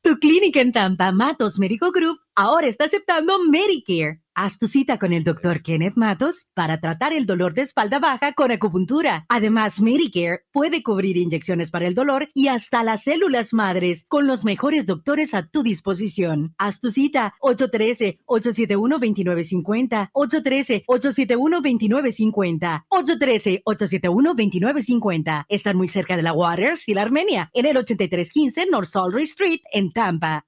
Tu 0.02 0.18
clínica 0.18 0.60
en 0.60 0.72
Tampa, 0.72 1.12
Matos 1.12 1.60
Medical 1.60 1.92
Group, 1.92 2.18
ahora 2.34 2.66
está 2.66 2.86
aceptando 2.86 3.38
Medicare. 3.44 4.21
Haz 4.34 4.58
tu 4.58 4.66
cita 4.66 4.98
con 4.98 5.12
el 5.12 5.24
doctor 5.24 5.60
Kenneth 5.60 5.96
Matos 5.96 6.46
para 6.54 6.80
tratar 6.80 7.12
el 7.12 7.26
dolor 7.26 7.52
de 7.52 7.60
espalda 7.60 7.98
baja 7.98 8.32
con 8.32 8.50
acupuntura. 8.50 9.26
Además, 9.28 9.82
Medicare 9.82 10.46
puede 10.52 10.82
cubrir 10.82 11.18
inyecciones 11.18 11.70
para 11.70 11.86
el 11.86 11.94
dolor 11.94 12.30
y 12.32 12.48
hasta 12.48 12.82
las 12.82 13.02
células 13.02 13.52
madres 13.52 14.06
con 14.08 14.26
los 14.26 14.46
mejores 14.46 14.86
doctores 14.86 15.34
a 15.34 15.48
tu 15.48 15.62
disposición. 15.62 16.54
Haz 16.56 16.80
tu 16.80 16.90
cita 16.90 17.34
813-871-2950, 17.42 20.12
813-871-2950, 20.14 22.84
813-871-2950. 22.88 25.44
Están 25.50 25.76
muy 25.76 25.88
cerca 25.88 26.16
de 26.16 26.22
la 26.22 26.32
Waters 26.32 26.88
y 26.88 26.94
la 26.94 27.02
Armenia 27.02 27.50
en 27.52 27.66
el 27.66 27.76
8315 27.76 28.64
North 28.70 28.88
Salary 28.88 29.24
Street 29.24 29.60
en 29.74 29.92
Tampa. 29.92 30.46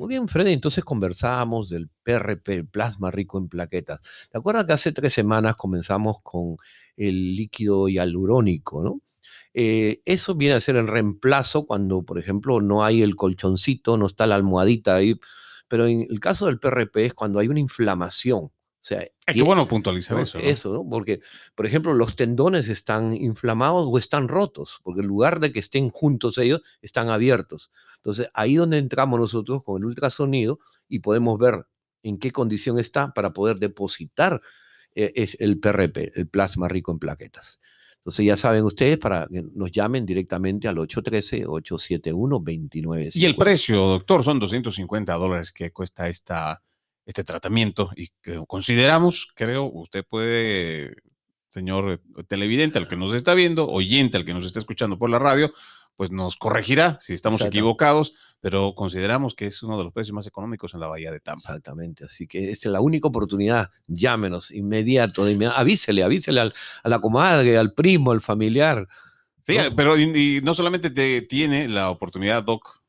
Muy 0.00 0.08
bien, 0.08 0.28
Freddy, 0.28 0.54
entonces 0.54 0.82
conversábamos 0.82 1.68
del 1.68 1.90
PRP, 2.02 2.54
el 2.54 2.66
plasma 2.66 3.10
rico 3.10 3.36
en 3.36 3.50
plaquetas. 3.50 4.00
¿Te 4.30 4.38
acuerdas 4.38 4.64
que 4.64 4.72
hace 4.72 4.92
tres 4.92 5.12
semanas 5.12 5.56
comenzamos 5.56 6.22
con 6.22 6.56
el 6.96 7.34
líquido 7.34 7.86
hialurónico, 7.86 8.82
no? 8.82 9.02
Eh, 9.52 10.00
eso 10.06 10.34
viene 10.36 10.54
a 10.54 10.60
ser 10.62 10.76
el 10.76 10.88
reemplazo 10.88 11.66
cuando, 11.66 12.02
por 12.02 12.18
ejemplo, 12.18 12.62
no 12.62 12.82
hay 12.82 13.02
el 13.02 13.14
colchoncito, 13.14 13.98
no 13.98 14.06
está 14.06 14.26
la 14.26 14.36
almohadita 14.36 14.94
ahí. 14.94 15.20
Pero 15.68 15.86
en 15.86 16.06
el 16.08 16.18
caso 16.18 16.46
del 16.46 16.58
PRP 16.58 17.04
es 17.04 17.12
cuando 17.12 17.38
hay 17.38 17.48
una 17.48 17.60
inflamación. 17.60 18.44
O 18.44 18.52
sea, 18.82 19.02
Es 19.02 19.34
que 19.34 19.42
bueno 19.42 19.68
puntualizar 19.68 20.16
¿no? 20.16 20.22
eso. 20.22 20.38
¿no? 20.38 20.44
Eso, 20.44 20.72
¿no? 20.72 20.88
Porque, 20.88 21.20
por 21.54 21.66
ejemplo, 21.66 21.92
los 21.92 22.16
tendones 22.16 22.68
están 22.68 23.12
inflamados 23.12 23.86
o 23.86 23.98
están 23.98 24.28
rotos, 24.28 24.80
porque 24.82 25.02
en 25.02 25.08
lugar 25.08 25.40
de 25.40 25.52
que 25.52 25.60
estén 25.60 25.90
juntos 25.90 26.38
ellos, 26.38 26.62
están 26.80 27.10
abiertos. 27.10 27.70
Entonces, 28.00 28.28
ahí 28.34 28.56
donde 28.56 28.78
entramos 28.78 29.20
nosotros 29.20 29.62
con 29.62 29.78
el 29.78 29.84
ultrasonido 29.84 30.58
y 30.88 30.98
podemos 31.00 31.38
ver 31.38 31.66
en 32.02 32.18
qué 32.18 32.32
condición 32.32 32.78
está 32.78 33.12
para 33.12 33.32
poder 33.32 33.58
depositar 33.58 34.40
eh, 34.94 35.28
el 35.38 35.60
PRP, 35.60 36.12
el 36.14 36.28
plasma 36.28 36.66
rico 36.68 36.92
en 36.92 36.98
plaquetas. 36.98 37.60
Entonces, 37.98 38.24
ya 38.24 38.38
saben 38.38 38.64
ustedes 38.64 38.96
para 38.98 39.28
que 39.30 39.44
nos 39.54 39.70
llamen 39.70 40.06
directamente 40.06 40.66
al 40.66 40.78
813-871-2950. 40.78 43.10
Y 43.14 43.26
el 43.26 43.36
precio, 43.36 43.84
doctor, 43.84 44.24
son 44.24 44.38
250 44.38 45.12
dólares 45.14 45.52
que 45.52 45.70
cuesta 45.70 46.08
esta, 46.08 46.62
este 47.04 47.24
tratamiento 47.24 47.90
y 47.94 48.08
que 48.22 48.42
consideramos, 48.46 49.30
creo, 49.34 49.70
usted 49.70 50.06
puede, 50.08 50.96
señor 51.50 52.00
televidente, 52.26 52.78
al 52.78 52.88
que 52.88 52.96
nos 52.96 53.14
está 53.14 53.34
viendo, 53.34 53.68
oyente, 53.68 54.16
al 54.16 54.24
que 54.24 54.32
nos 54.32 54.46
está 54.46 54.60
escuchando 54.60 54.98
por 54.98 55.10
la 55.10 55.18
radio, 55.18 55.52
pues 56.00 56.10
nos 56.10 56.36
corregirá 56.36 56.96
si 56.98 57.12
estamos 57.12 57.42
equivocados, 57.42 58.14
pero 58.40 58.74
consideramos 58.74 59.34
que 59.34 59.44
es 59.44 59.62
uno 59.62 59.76
de 59.76 59.84
los 59.84 59.92
precios 59.92 60.14
más 60.14 60.26
económicos 60.26 60.72
en 60.72 60.80
la 60.80 60.86
Bahía 60.86 61.12
de 61.12 61.20
Tampa. 61.20 61.50
Exactamente, 61.50 62.06
así 62.06 62.26
que 62.26 62.52
esta 62.52 62.70
es 62.70 62.72
la 62.72 62.80
única 62.80 63.06
oportunidad. 63.08 63.68
Llámenos 63.86 64.50
inmediato, 64.50 65.26
de 65.26 65.32
inmediato. 65.32 65.58
avísele, 65.58 66.02
avísele 66.02 66.40
al- 66.40 66.54
a 66.82 66.88
la 66.88 67.00
comadre, 67.02 67.58
al 67.58 67.74
primo, 67.74 68.12
al 68.12 68.22
familiar. 68.22 68.88
Sí, 69.42 69.58
¿no? 69.58 69.76
pero 69.76 69.98
y, 69.98 70.04
y 70.04 70.40
no 70.42 70.54
solamente 70.54 70.88
te, 70.88 71.20
tiene 71.20 71.68
la 71.68 71.90
oportunidad, 71.90 72.44
Doc, 72.44 72.80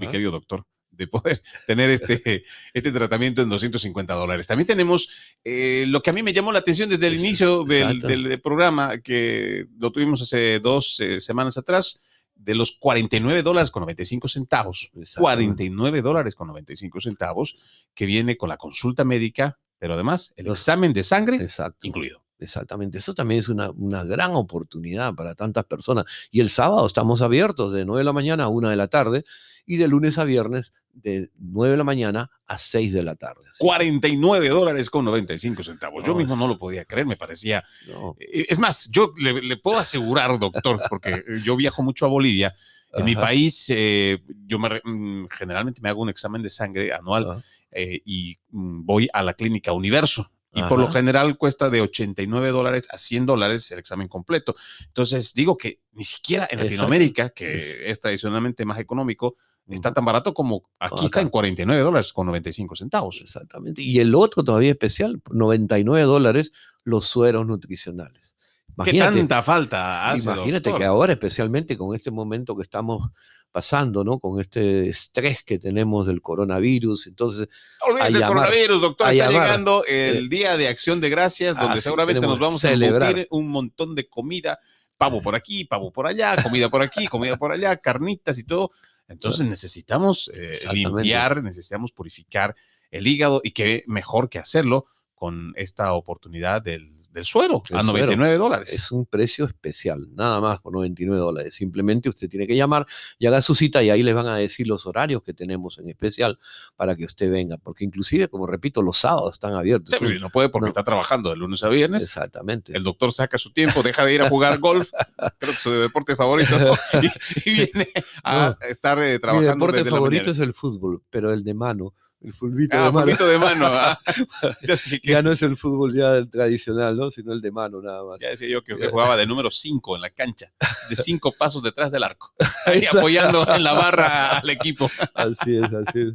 mi 0.00 0.08
querido 0.08 0.32
doctor, 0.32 0.66
de 0.90 1.06
poder 1.06 1.40
tener 1.68 1.88
este, 1.90 2.42
este 2.74 2.90
tratamiento 2.90 3.42
en 3.42 3.48
250 3.48 4.12
dólares. 4.12 4.48
También 4.48 4.66
tenemos 4.66 5.08
eh, 5.44 5.84
lo 5.86 6.02
que 6.02 6.10
a 6.10 6.12
mí 6.12 6.24
me 6.24 6.32
llamó 6.32 6.50
la 6.50 6.58
atención 6.58 6.88
desde 6.88 7.06
el 7.06 7.14
inicio 7.14 7.62
del 7.62 8.40
programa, 8.42 8.98
que 8.98 9.66
lo 9.78 9.92
tuvimos 9.92 10.20
hace 10.20 10.58
dos 10.58 10.98
eh, 10.98 11.20
semanas 11.20 11.56
atrás, 11.58 12.02
de 12.36 12.54
los 12.54 12.72
49 12.78 13.42
dólares 13.42 13.70
con 13.70 13.80
95 13.80 14.28
centavos. 14.28 14.90
Exactamente. 14.94 15.20
49 15.20 16.02
dólares 16.02 16.34
con 16.34 16.48
95 16.48 17.00
centavos, 17.00 17.58
que 17.94 18.06
viene 18.06 18.36
con 18.36 18.48
la 18.48 18.56
consulta 18.56 19.04
médica, 19.04 19.58
pero 19.78 19.94
además 19.94 20.32
el 20.36 20.48
examen 20.48 20.92
de 20.92 21.02
sangre 21.02 21.36
Exacto. 21.36 21.86
incluido. 21.86 22.25
Exactamente, 22.38 22.98
eso 22.98 23.14
también 23.14 23.40
es 23.40 23.48
una, 23.48 23.70
una 23.70 24.04
gran 24.04 24.32
oportunidad 24.32 25.14
para 25.14 25.34
tantas 25.34 25.64
personas. 25.64 26.04
Y 26.30 26.40
el 26.40 26.50
sábado 26.50 26.86
estamos 26.86 27.22
abiertos 27.22 27.72
de 27.72 27.84
9 27.84 28.00
de 28.00 28.04
la 28.04 28.12
mañana 28.12 28.44
a 28.44 28.48
1 28.48 28.68
de 28.68 28.76
la 28.76 28.88
tarde 28.88 29.24
y 29.64 29.78
de 29.78 29.88
lunes 29.88 30.18
a 30.18 30.24
viernes 30.24 30.72
de 30.92 31.30
9 31.38 31.72
de 31.72 31.76
la 31.76 31.84
mañana 31.84 32.30
a 32.46 32.58
6 32.58 32.92
de 32.92 33.02
la 33.02 33.16
tarde. 33.16 33.42
Así 33.50 33.58
49 33.58 34.48
dólares 34.48 34.90
con 34.90 35.04
95 35.04 35.64
centavos. 35.64 36.04
Yo 36.04 36.14
mismo 36.14 36.36
no 36.36 36.46
lo 36.46 36.58
podía 36.58 36.84
creer, 36.84 37.06
me 37.06 37.16
parecía 37.16 37.64
no, 37.88 38.16
Eh, 38.18 38.46
Es 38.48 38.58
más, 38.58 38.90
yo 38.90 39.12
le, 39.18 39.42
le 39.42 39.56
puedo 39.56 39.78
asegurar, 39.78 40.38
doctor, 40.38 40.82
porque 40.88 41.10
eh, 41.14 41.24
yo 41.42 41.56
viajo 41.56 41.82
mucho 41.82 42.06
a 42.06 42.08
Bolivia. 42.08 42.54
En 42.92 43.04
mi 43.04 43.14
país, 43.14 43.66
eh, 43.68 44.22
yo 44.46 44.58
me 44.58 44.80
mm, 44.82 45.26
generalmente 45.28 45.82
me 45.82 45.90
hago 45.90 46.00
un 46.00 46.08
examen 46.08 46.42
de 46.42 46.48
sangre 46.48 46.94
anual 46.94 47.42
eh, 47.70 48.00
y 48.06 48.38
mm, 48.50 48.86
voy 48.86 49.08
a 49.12 49.22
la 49.22 49.34
clínica 49.34 49.72
Universo. 49.72 50.30
Y 50.56 50.62
por 50.68 50.78
lo 50.78 50.88
general 50.88 51.36
cuesta 51.36 51.70
de 51.70 51.80
89 51.82 52.50
dólares 52.50 52.88
a 52.90 52.98
100 52.98 53.26
dólares 53.26 53.70
el 53.72 53.78
examen 53.78 54.08
completo. 54.08 54.56
Entonces 54.86 55.34
digo 55.34 55.56
que 55.56 55.80
ni 55.92 56.04
siquiera 56.04 56.48
en. 56.50 56.60
Latinoamérica, 56.60 57.30
que 57.30 57.90
Es- 57.90 58.00
tradicionalmente 58.00 58.64
más 58.64 58.78
económico, 58.78 59.36
está 59.68 59.92
tan 59.92 60.04
barato 60.04 60.32
como 60.32 60.62
aquí 60.78 61.04
está 61.06 61.20
en 61.20 61.28
49 61.28 61.82
dólares 61.82 62.12
con 62.12 62.26
95 62.26 62.76
centavos. 62.76 63.20
Exactamente. 63.20 63.82
Y 63.82 63.98
el 63.98 64.14
otro 64.14 64.44
todavía 64.44 64.70
especial, 64.70 65.20
99 65.30 66.04
dólares, 66.06 66.52
los 66.84 67.06
sueros 67.06 67.46
nutricionales. 67.46 68.36
¿Qué 68.84 68.98
tanta 68.98 69.42
falta 69.42 70.10
hace, 70.10 70.24
imagínate 70.24 70.68
doctor? 70.70 70.78
que 70.78 70.84
ahora, 70.84 71.12
especialmente 71.14 71.76
con 71.78 71.96
este 71.96 72.10
momento 72.10 72.54
que 72.56 72.62
estamos 72.62 73.10
pasando, 73.56 74.04
¿no? 74.04 74.18
Con 74.18 74.38
este 74.38 74.86
estrés 74.90 75.42
que 75.42 75.58
tenemos 75.58 76.06
del 76.06 76.20
coronavirus, 76.20 77.06
entonces 77.06 77.48
Olvídense 77.80 78.02
a 78.04 78.06
el 78.08 78.12
llamar, 78.20 78.28
coronavirus, 78.48 78.80
doctor. 78.82 79.08
Está 79.10 79.30
llamar. 79.30 79.44
llegando 79.44 79.82
el 79.88 80.26
Eh, 80.26 80.28
Día 80.28 80.58
de 80.58 80.68
Acción 80.68 81.00
de 81.00 81.08
Gracias, 81.08 81.56
donde 81.56 81.72
así 81.78 81.80
seguramente 81.80 82.20
nos 82.20 82.38
vamos 82.38 82.62
a 82.62 82.68
celebrar. 82.68 83.26
un 83.30 83.48
montón 83.48 83.94
de 83.94 84.10
comida, 84.10 84.58
pavo 84.98 85.22
por 85.22 85.34
aquí, 85.34 85.64
pavo 85.64 85.90
por 85.90 86.06
allá, 86.06 86.42
comida 86.42 86.68
por 86.68 86.82
aquí, 86.82 87.06
comida 87.06 87.38
por 87.38 87.50
allá, 87.50 87.78
carnitas 87.78 88.36
y 88.38 88.44
todo. 88.44 88.72
Entonces 89.08 89.46
necesitamos 89.46 90.30
eh, 90.34 90.58
limpiar, 90.74 91.42
necesitamos 91.42 91.92
purificar 91.92 92.54
el 92.90 93.06
hígado 93.06 93.40
y 93.42 93.52
qué 93.52 93.84
mejor 93.86 94.28
que 94.28 94.38
hacerlo 94.38 94.84
con 95.16 95.54
esta 95.56 95.94
oportunidad 95.94 96.60
del, 96.60 96.92
del 97.10 97.24
suero 97.24 97.62
El 97.70 97.76
a 97.78 97.82
suero. 97.82 98.06
99 98.06 98.36
dólares. 98.36 98.70
es 98.72 98.92
un 98.92 99.06
precio 99.06 99.46
especial, 99.46 100.06
nada 100.14 100.40
más 100.42 100.60
por 100.60 100.74
99 100.74 101.18
dólares. 101.18 101.54
Simplemente 101.54 102.10
usted 102.10 102.28
tiene 102.28 102.46
que 102.46 102.54
llamar 102.54 102.86
y 103.18 103.26
haga 103.26 103.40
su 103.40 103.54
cita 103.54 103.82
y 103.82 103.88
ahí 103.88 104.02
les 104.02 104.14
van 104.14 104.26
a 104.26 104.36
decir 104.36 104.68
los 104.68 104.86
horarios 104.86 105.22
que 105.22 105.32
tenemos 105.32 105.78
en 105.78 105.88
especial 105.88 106.38
para 106.76 106.94
que 106.94 107.06
usted 107.06 107.30
venga, 107.30 107.56
porque 107.56 107.84
inclusive, 107.86 108.28
como 108.28 108.46
repito, 108.46 108.82
los 108.82 108.98
sábados 108.98 109.34
están 109.36 109.54
abiertos. 109.54 109.94
Sí, 109.98 110.18
no 110.20 110.28
puede 110.28 110.50
porque 110.50 110.64
no. 110.66 110.68
está 110.68 110.84
trabajando 110.84 111.30
de 111.30 111.36
lunes 111.36 111.62
a 111.64 111.70
viernes. 111.70 112.02
Exactamente. 112.02 112.76
El 112.76 112.82
doctor 112.82 113.10
saca 113.10 113.38
su 113.38 113.50
tiempo, 113.54 113.82
deja 113.82 114.04
de 114.04 114.14
ir 114.14 114.20
a 114.22 114.28
jugar 114.28 114.58
golf, 114.58 114.90
creo 115.38 115.52
que 115.54 115.58
su 115.58 115.70
deporte 115.70 116.14
favorito, 116.14 116.54
y, 117.02 117.48
y 117.50 117.54
viene 117.54 117.88
a 118.22 118.54
No. 118.60 118.66
estar 118.68 118.98
eh, 119.02 119.14
Mi 119.14 119.18
trabajando 119.18 119.52
deporte 119.54 119.76
desde 119.78 119.90
la 119.90 119.96
favorito 119.96 120.30
es 120.30 120.38
el 120.40 120.52
fútbol, 120.52 121.02
pero 121.08 121.32
el 121.32 121.42
de 121.42 121.54
mano. 121.54 121.94
El 122.26 122.32
fulbito 122.34 122.76
Ah, 122.76 122.86
de 122.86 122.92
mano. 122.92 123.00
fulbito 123.06 123.28
de 123.28 123.38
mano. 123.38 123.66
ah. 123.68 123.98
Ya 125.04 125.22
no 125.22 125.30
es 125.30 125.42
el 125.42 125.56
fútbol 125.56 125.94
ya 125.94 126.26
tradicional, 126.26 126.96
¿no? 126.96 127.10
Sino 127.12 127.32
el 127.32 127.40
de 127.40 127.52
mano 127.52 127.80
nada 127.80 128.02
más. 128.04 128.18
Ya 128.18 128.30
decía 128.30 128.48
yo 128.48 128.64
que 128.64 128.72
usted 128.72 128.90
jugaba 128.90 129.16
de 129.16 129.26
número 129.26 129.48
5 129.50 129.94
en 129.94 130.02
la 130.02 130.10
cancha, 130.10 130.52
de 130.90 130.96
cinco 130.96 131.30
pasos 131.32 131.62
detrás 131.62 131.92
del 131.92 132.02
arco, 132.02 132.34
ahí 132.66 132.84
apoyando 132.84 133.46
en 133.54 133.62
la 133.62 133.74
barra 133.74 134.38
al 134.40 134.50
equipo. 134.50 134.90
Así 135.14 135.56
es, 135.56 135.72
así 135.72 136.00
es. 136.00 136.14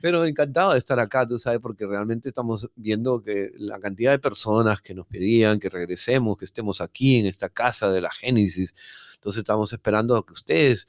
Pero 0.00 0.24
encantado 0.24 0.72
de 0.72 0.78
estar 0.78 0.98
acá, 0.98 1.26
tú 1.26 1.38
sabes, 1.38 1.60
porque 1.60 1.86
realmente 1.86 2.30
estamos 2.30 2.68
viendo 2.74 3.22
que 3.22 3.52
la 3.56 3.78
cantidad 3.78 4.10
de 4.10 4.18
personas 4.18 4.80
que 4.80 4.94
nos 4.94 5.06
pedían 5.06 5.60
que 5.60 5.68
regresemos, 5.68 6.38
que 6.38 6.46
estemos 6.46 6.80
aquí 6.80 7.18
en 7.20 7.26
esta 7.26 7.50
casa 7.50 7.90
de 7.92 8.00
la 8.00 8.10
Génesis. 8.10 8.74
Entonces 9.22 9.42
estamos 9.42 9.72
esperando 9.72 10.16
a 10.16 10.26
que 10.26 10.32
ustedes 10.32 10.88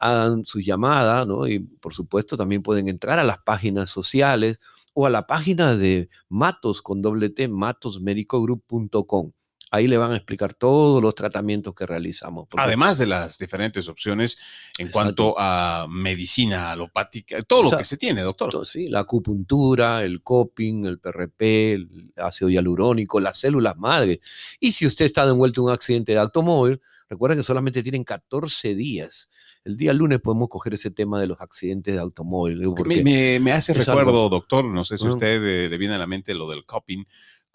hagan 0.00 0.46
su 0.46 0.60
llamada, 0.60 1.26
¿no? 1.26 1.46
Y 1.46 1.58
por 1.58 1.92
supuesto 1.92 2.38
también 2.38 2.62
pueden 2.62 2.88
entrar 2.88 3.18
a 3.18 3.24
las 3.24 3.36
páginas 3.36 3.90
sociales 3.90 4.58
o 4.94 5.04
a 5.04 5.10
la 5.10 5.26
página 5.26 5.76
de 5.76 6.08
Matos 6.30 6.80
con 6.80 7.02
doble 7.02 7.28
T, 7.28 7.48
matosmedicogroup.com. 7.48 9.32
Ahí 9.72 9.88
le 9.88 9.96
van 9.96 10.12
a 10.12 10.16
explicar 10.16 10.54
todos 10.54 11.02
los 11.02 11.14
tratamientos 11.16 11.74
que 11.74 11.86
realizamos. 11.86 12.46
Además 12.56 12.98
de 12.98 13.06
las 13.06 13.36
diferentes 13.38 13.88
opciones 13.88 14.38
en 14.78 14.86
Exacto. 14.86 14.92
cuanto 14.92 15.34
a 15.38 15.86
medicina 15.90 16.70
alopática, 16.70 17.42
todo 17.42 17.64
lo 17.70 17.76
que 17.76 17.82
se 17.82 17.96
tiene, 17.96 18.22
doctor. 18.22 18.46
Entonces, 18.48 18.72
sí, 18.72 18.88
la 18.88 19.00
acupuntura, 19.00 20.04
el 20.04 20.22
coping, 20.22 20.84
el 20.86 20.98
PRP, 21.00 21.72
el 21.74 22.12
ácido 22.16 22.48
hialurónico, 22.48 23.18
las 23.20 23.38
células 23.40 23.76
madre. 23.76 24.20
Y 24.60 24.70
si 24.72 24.86
usted 24.86 25.06
está 25.06 25.24
envuelto 25.24 25.60
en 25.62 25.66
un 25.66 25.72
accidente 25.72 26.12
de 26.12 26.18
automóvil, 26.18 26.80
recuerda 27.08 27.34
que 27.36 27.42
solamente 27.42 27.82
tienen 27.82 28.04
14 28.04 28.74
días. 28.76 29.30
El 29.64 29.76
día 29.76 29.92
lunes 29.92 30.20
podemos 30.20 30.48
coger 30.48 30.74
ese 30.74 30.92
tema 30.92 31.20
de 31.20 31.26
los 31.26 31.40
accidentes 31.40 31.92
de 31.92 31.98
automóvil. 32.00 32.58
Me, 32.60 32.66
porque- 32.72 33.02
me- 33.02 33.40
me 33.40 33.50
hace 33.50 33.74
recuerdo, 33.74 34.00
algo- 34.10 34.28
doctor, 34.28 34.64
no 34.64 34.84
sé 34.84 34.96
si 34.96 35.06
a 35.06 35.10
usted 35.10 35.42
eh, 35.44 35.68
le 35.68 35.76
viene 35.76 35.96
a 35.96 35.98
la 35.98 36.06
mente 36.06 36.34
lo 36.34 36.48
del 36.48 36.64
coping, 36.64 37.02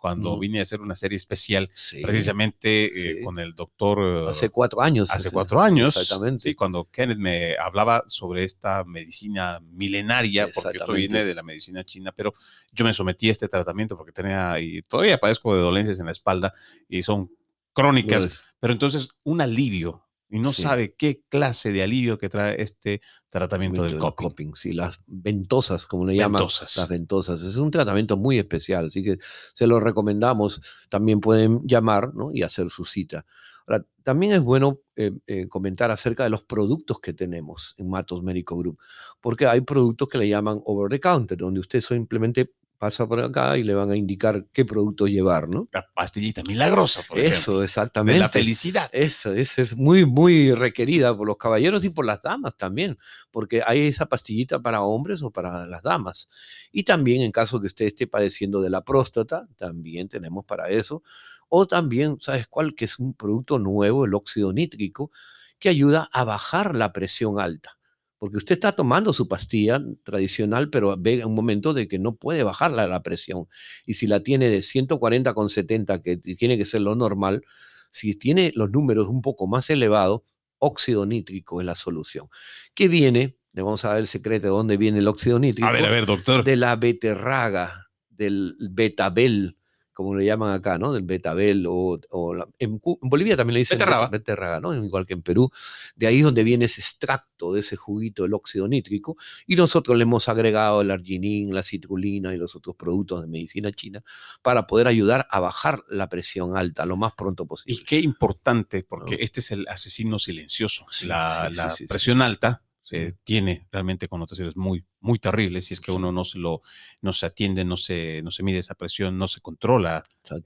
cuando 0.02 0.40
vine 0.40 0.58
a 0.60 0.64
hacer 0.64 0.82
una 0.82 0.96
serie 0.96 1.16
especial 1.16 1.70
Sí, 1.76 2.02
precisamente 2.02 2.86
eh, 2.86 3.16
sí. 3.20 3.24
con 3.24 3.38
el 3.40 3.54
doctor 3.54 4.28
hace 4.30 4.50
cuatro 4.50 4.82
años. 4.82 5.12
hace 5.12 5.30
cuatro 5.30 5.62
años, 5.62 5.96
Exactamente. 5.96 6.42
sí, 6.42 6.56
cuando 6.56 6.90
Kenneth 6.90 7.20
me 7.20 7.56
hablaba 7.58 8.04
sobre 8.08 8.44
esta 8.44 8.84
medicina 8.84 9.60
milenaria, 9.74 10.50
porque 10.54 10.78
esto 10.80 10.94
viene 10.94 11.24
de 11.24 11.36
la 11.36 11.44
medicina 11.44 11.84
china, 11.84 12.12
pero 12.12 12.34
yo 12.72 12.84
me 12.84 12.94
sometí 12.94 13.30
a 13.30 13.32
este 13.34 13.48
tratamiento 13.48 13.96
porque 13.96 14.12
tenía, 14.12 14.60
y 14.60 14.82
todavía 14.82 15.20
padezco 15.20 15.56
de 15.56 15.62
dolencias 15.62 16.00
en 16.00 16.08
la 16.08 16.12
espalda 16.12 16.52
y 16.90 17.04
son 17.04 17.30
crónicas, 17.74 18.26
Pues, 18.26 18.40
pero 18.60 18.74
entonces 18.74 19.10
un 19.24 19.40
alivio, 19.42 20.04
y 20.32 20.40
no 20.40 20.54
Sí. 20.54 20.62
sabe 20.64 20.96
qué 20.96 21.22
clase 21.30 21.72
de 21.72 21.84
alivio 21.84 22.18
que 22.18 22.30
trae 22.30 22.60
este 22.62 23.02
tratamiento 23.30 23.84
del 23.84 23.92
Tratamiento 23.94 24.16
coping. 24.16 24.30
coping, 24.50 24.56
sí, 24.56 24.72
las 24.74 25.00
ventosas, 25.06 25.86
como 25.86 26.06
le 26.06 26.16
llaman. 26.16 26.40
Ventosas. 26.40 26.78
Las 26.78 26.90
ventosas. 26.90 27.42
Es 27.44 27.56
un 27.58 27.70
tratamiento 27.70 28.18
muy 28.18 28.40
especial, 28.40 28.88
así 28.88 29.04
que 29.04 29.18
se 29.54 29.68
lo 29.68 29.80
recomendamos. 29.80 30.62
También 30.90 31.20
pueden 31.20 31.62
llamar 31.68 32.14
¿no? 32.16 32.32
y 32.34 32.44
hacer 32.44 32.70
su 32.70 32.86
cita. 32.86 33.26
Ahora, 33.68 33.86
también 34.04 34.32
es 34.34 34.42
bueno 34.42 34.80
eh, 34.96 35.12
eh, 35.28 35.48
comentar 35.48 35.92
acerca 35.92 36.24
de 36.24 36.30
los 36.32 36.44
productos 36.44 37.00
que 37.00 37.14
tenemos 37.14 37.76
en 37.78 37.90
Matos 37.90 38.24
Médico 38.24 38.58
Group, 38.58 38.80
porque 39.22 39.46
hay 39.46 39.62
productos 39.62 40.10
que 40.10 40.18
le 40.18 40.28
llaman 40.28 40.60
over 40.66 40.90
the 40.90 41.00
counter, 41.00 41.38
donde 41.38 41.60
usted 41.60 41.80
simplemente 41.82 42.54
pasa 42.82 43.08
por 43.08 43.20
acá 43.20 43.60
y 43.60 43.64
le 43.64 43.76
van 43.76 43.92
a 43.92 43.96
indicar 43.96 44.48
qué 44.52 44.66
producto 44.66 45.06
llevar, 45.06 45.48
¿no? 45.48 45.70
La 45.72 45.86
pastillita 45.94 46.42
milagrosa, 46.42 47.04
por 47.08 47.20
ejemplo, 47.20 47.38
Eso, 47.38 47.60
de 47.60 47.66
exactamente. 47.66 48.20
la 48.20 48.28
felicidad. 48.28 48.90
Esa, 48.92 49.36
esa 49.36 49.62
es 49.62 49.78
muy, 49.78 50.04
muy 50.04 50.52
requerida 50.56 51.16
por 51.16 51.28
los 51.28 51.38
caballeros 51.38 51.86
y 51.86 51.92
por 51.92 52.06
las 52.08 52.24
damas 52.24 52.58
también, 52.58 52.98
porque 53.30 53.62
hay 53.64 53.82
esa 53.82 54.08
pastillita 54.08 54.60
para 54.64 54.82
hombres 54.82 55.22
o 55.22 55.30
para 55.30 55.68
las 55.68 55.84
damas. 55.84 56.28
Y 56.72 56.82
también 56.82 57.22
en 57.22 57.32
caso 57.32 57.62
que 57.62 57.68
usted 57.68 57.86
esté 57.86 58.08
padeciendo 58.08 58.62
de 58.64 58.72
la 58.72 58.84
próstata, 58.84 59.48
también 59.60 60.10
tenemos 60.10 60.44
para 60.46 60.68
eso. 60.70 61.04
O 61.50 61.68
también, 61.68 62.18
¿sabes 62.20 62.48
cuál? 62.48 62.74
Que 62.74 62.86
es 62.86 62.98
un 62.98 63.14
producto 63.14 63.60
nuevo, 63.60 64.06
el 64.06 64.16
óxido 64.16 64.54
nítrico, 64.54 65.12
que 65.60 65.70
ayuda 65.70 66.10
a 66.12 66.24
bajar 66.24 66.76
la 66.76 66.92
presión 66.94 67.40
alta. 67.40 67.78
Porque 68.22 68.38
usted 68.38 68.54
está 68.54 68.74
tomando 68.74 69.14
su 69.14 69.28
pastilla 69.28 69.82
tradicional, 70.04 70.70
pero 70.70 70.96
ve 70.96 71.26
un 71.26 71.34
momento 71.34 71.74
de 71.74 71.88
que 71.88 71.98
no 71.98 72.18
puede 72.18 72.44
bajarla 72.44 72.86
la 72.86 73.02
presión. 73.02 73.48
Y 73.84 73.96
si 73.96 74.06
la 74.06 74.20
tiene 74.20 74.52
de 74.52 74.62
140 74.62 75.34
con 75.34 75.50
70, 75.50 76.04
que 76.04 76.18
tiene 76.18 76.56
que 76.56 76.66
ser 76.66 76.82
lo 76.82 76.94
normal, 76.94 77.42
si 77.90 78.14
tiene 78.14 78.52
los 78.54 78.70
números 78.70 79.08
un 79.08 79.24
poco 79.24 79.48
más 79.48 79.72
elevados, 79.72 80.22
óxido 80.60 81.08
nítrico 81.08 81.62
es 81.62 81.66
la 81.66 81.74
solución. 81.74 82.28
¿Qué 82.76 82.88
viene? 82.88 83.38
Le 83.54 83.64
vamos 83.64 83.86
a 83.86 83.88
dar 83.90 83.98
el 83.98 84.06
secreto 84.06 84.50
de 84.50 84.52
dónde 84.52 84.78
viene 84.78 85.00
el 85.00 85.08
óxido 85.08 85.40
nítrico. 85.40 85.68
A 85.68 85.72
ver, 85.72 85.88
a 85.88 85.90
ver, 85.90 86.06
doctor. 86.06 86.44
De 86.44 86.56
la 86.58 86.76
beterraga, 86.76 87.88
del 88.08 88.56
betabel, 88.70 89.58
como 90.02 90.16
le 90.16 90.26
llaman 90.26 90.54
acá, 90.54 90.78
¿no? 90.78 90.92
Del 90.94 91.04
betabel. 91.04 91.66
O, 91.68 92.00
o 92.10 92.34
la- 92.34 92.48
en, 92.60 92.82
en 92.84 93.10
Bolivia 93.10 93.38
también 93.38 93.54
le 93.56 93.60
dicen 93.60 93.78
Beterraba. 93.78 94.08
bete- 94.08 94.12
beterraga, 94.12 94.60
¿no? 94.60 94.74
Igual 94.74 95.06
que 95.06 95.14
en 95.14 95.22
Perú. 95.22 95.50
De 95.96 96.08
ahí 96.08 96.18
es 96.20 96.24
donde 96.24 96.44
viene 96.44 96.66
ese 96.66 96.82
extracto 96.82 97.54
de 97.54 97.62
ese 97.62 97.76
juguito, 97.76 98.26
el 98.26 98.34
óxido 98.34 98.68
nítrico. 98.68 99.18
Y 99.48 99.56
nosotros 99.56 99.98
le 99.98 100.04
hemos 100.04 100.28
agregado 100.30 100.82
el 100.82 100.92
arginin, 100.92 101.54
la 101.54 101.64
citrulina 101.64 102.34
y 102.34 102.38
los 102.38 102.56
otros 102.56 102.76
productos 102.76 103.22
de 103.22 103.28
medicina 103.28 103.72
china 103.72 104.04
para 104.42 104.68
poder 104.68 104.88
ayudar 104.88 105.28
a 105.30 105.40
bajar 105.40 105.84
la 105.90 106.10
presión 106.10 106.56
alta 106.58 106.86
lo 106.86 106.98
más 106.98 107.14
pronto 107.18 107.46
posible. 107.46 107.74
Y 107.82 107.84
qué 107.86 108.00
importante, 108.00 108.84
porque 108.84 109.16
No. 109.16 109.18
este 109.22 109.40
es 109.40 109.52
el 109.52 109.68
asesino 109.68 110.20
silencioso. 110.20 110.86
Sí, 110.90 111.06
la 111.06 111.46
sí, 111.46 111.50
sí, 111.52 111.56
la 111.56 111.70
sí, 111.72 111.78
sí. 111.78 111.88
presión 111.88 112.22
alta 112.22 112.64
eh, 112.92 113.14
tiene 113.24 113.68
realmente 113.72 114.08
connotaciones 114.10 114.56
muy, 114.58 114.84
muy 115.02 115.20
terribles 115.20 115.66
si 115.66 115.74
es 115.74 115.82
que 115.82 115.92
uno 115.92 116.12
no 116.12 116.24
se 116.24 116.38
lo 116.40 116.62
no 117.02 117.12
se 117.14 117.26
atiende, 117.26 117.66
no 117.66 117.78
se, 117.78 118.22
no 118.24 118.30
se 118.32 118.44
mide 118.44 118.60
esa 118.60 118.76
presión, 118.76 119.18
no 119.18 119.28
se 119.28 119.42
controla, 119.42 120.04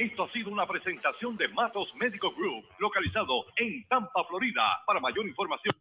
Esto 0.00 0.24
ha 0.24 0.32
sido 0.32 0.50
una 0.50 0.66
presentación 0.66 1.36
de 1.36 1.46
Matos 1.48 1.94
Medical 1.96 2.30
Group, 2.34 2.64
localizado 2.78 3.44
en 3.56 3.84
Tampa, 3.86 4.24
Florida. 4.24 4.62
Para 4.86 4.98
mayor 4.98 5.26
información. 5.28 5.74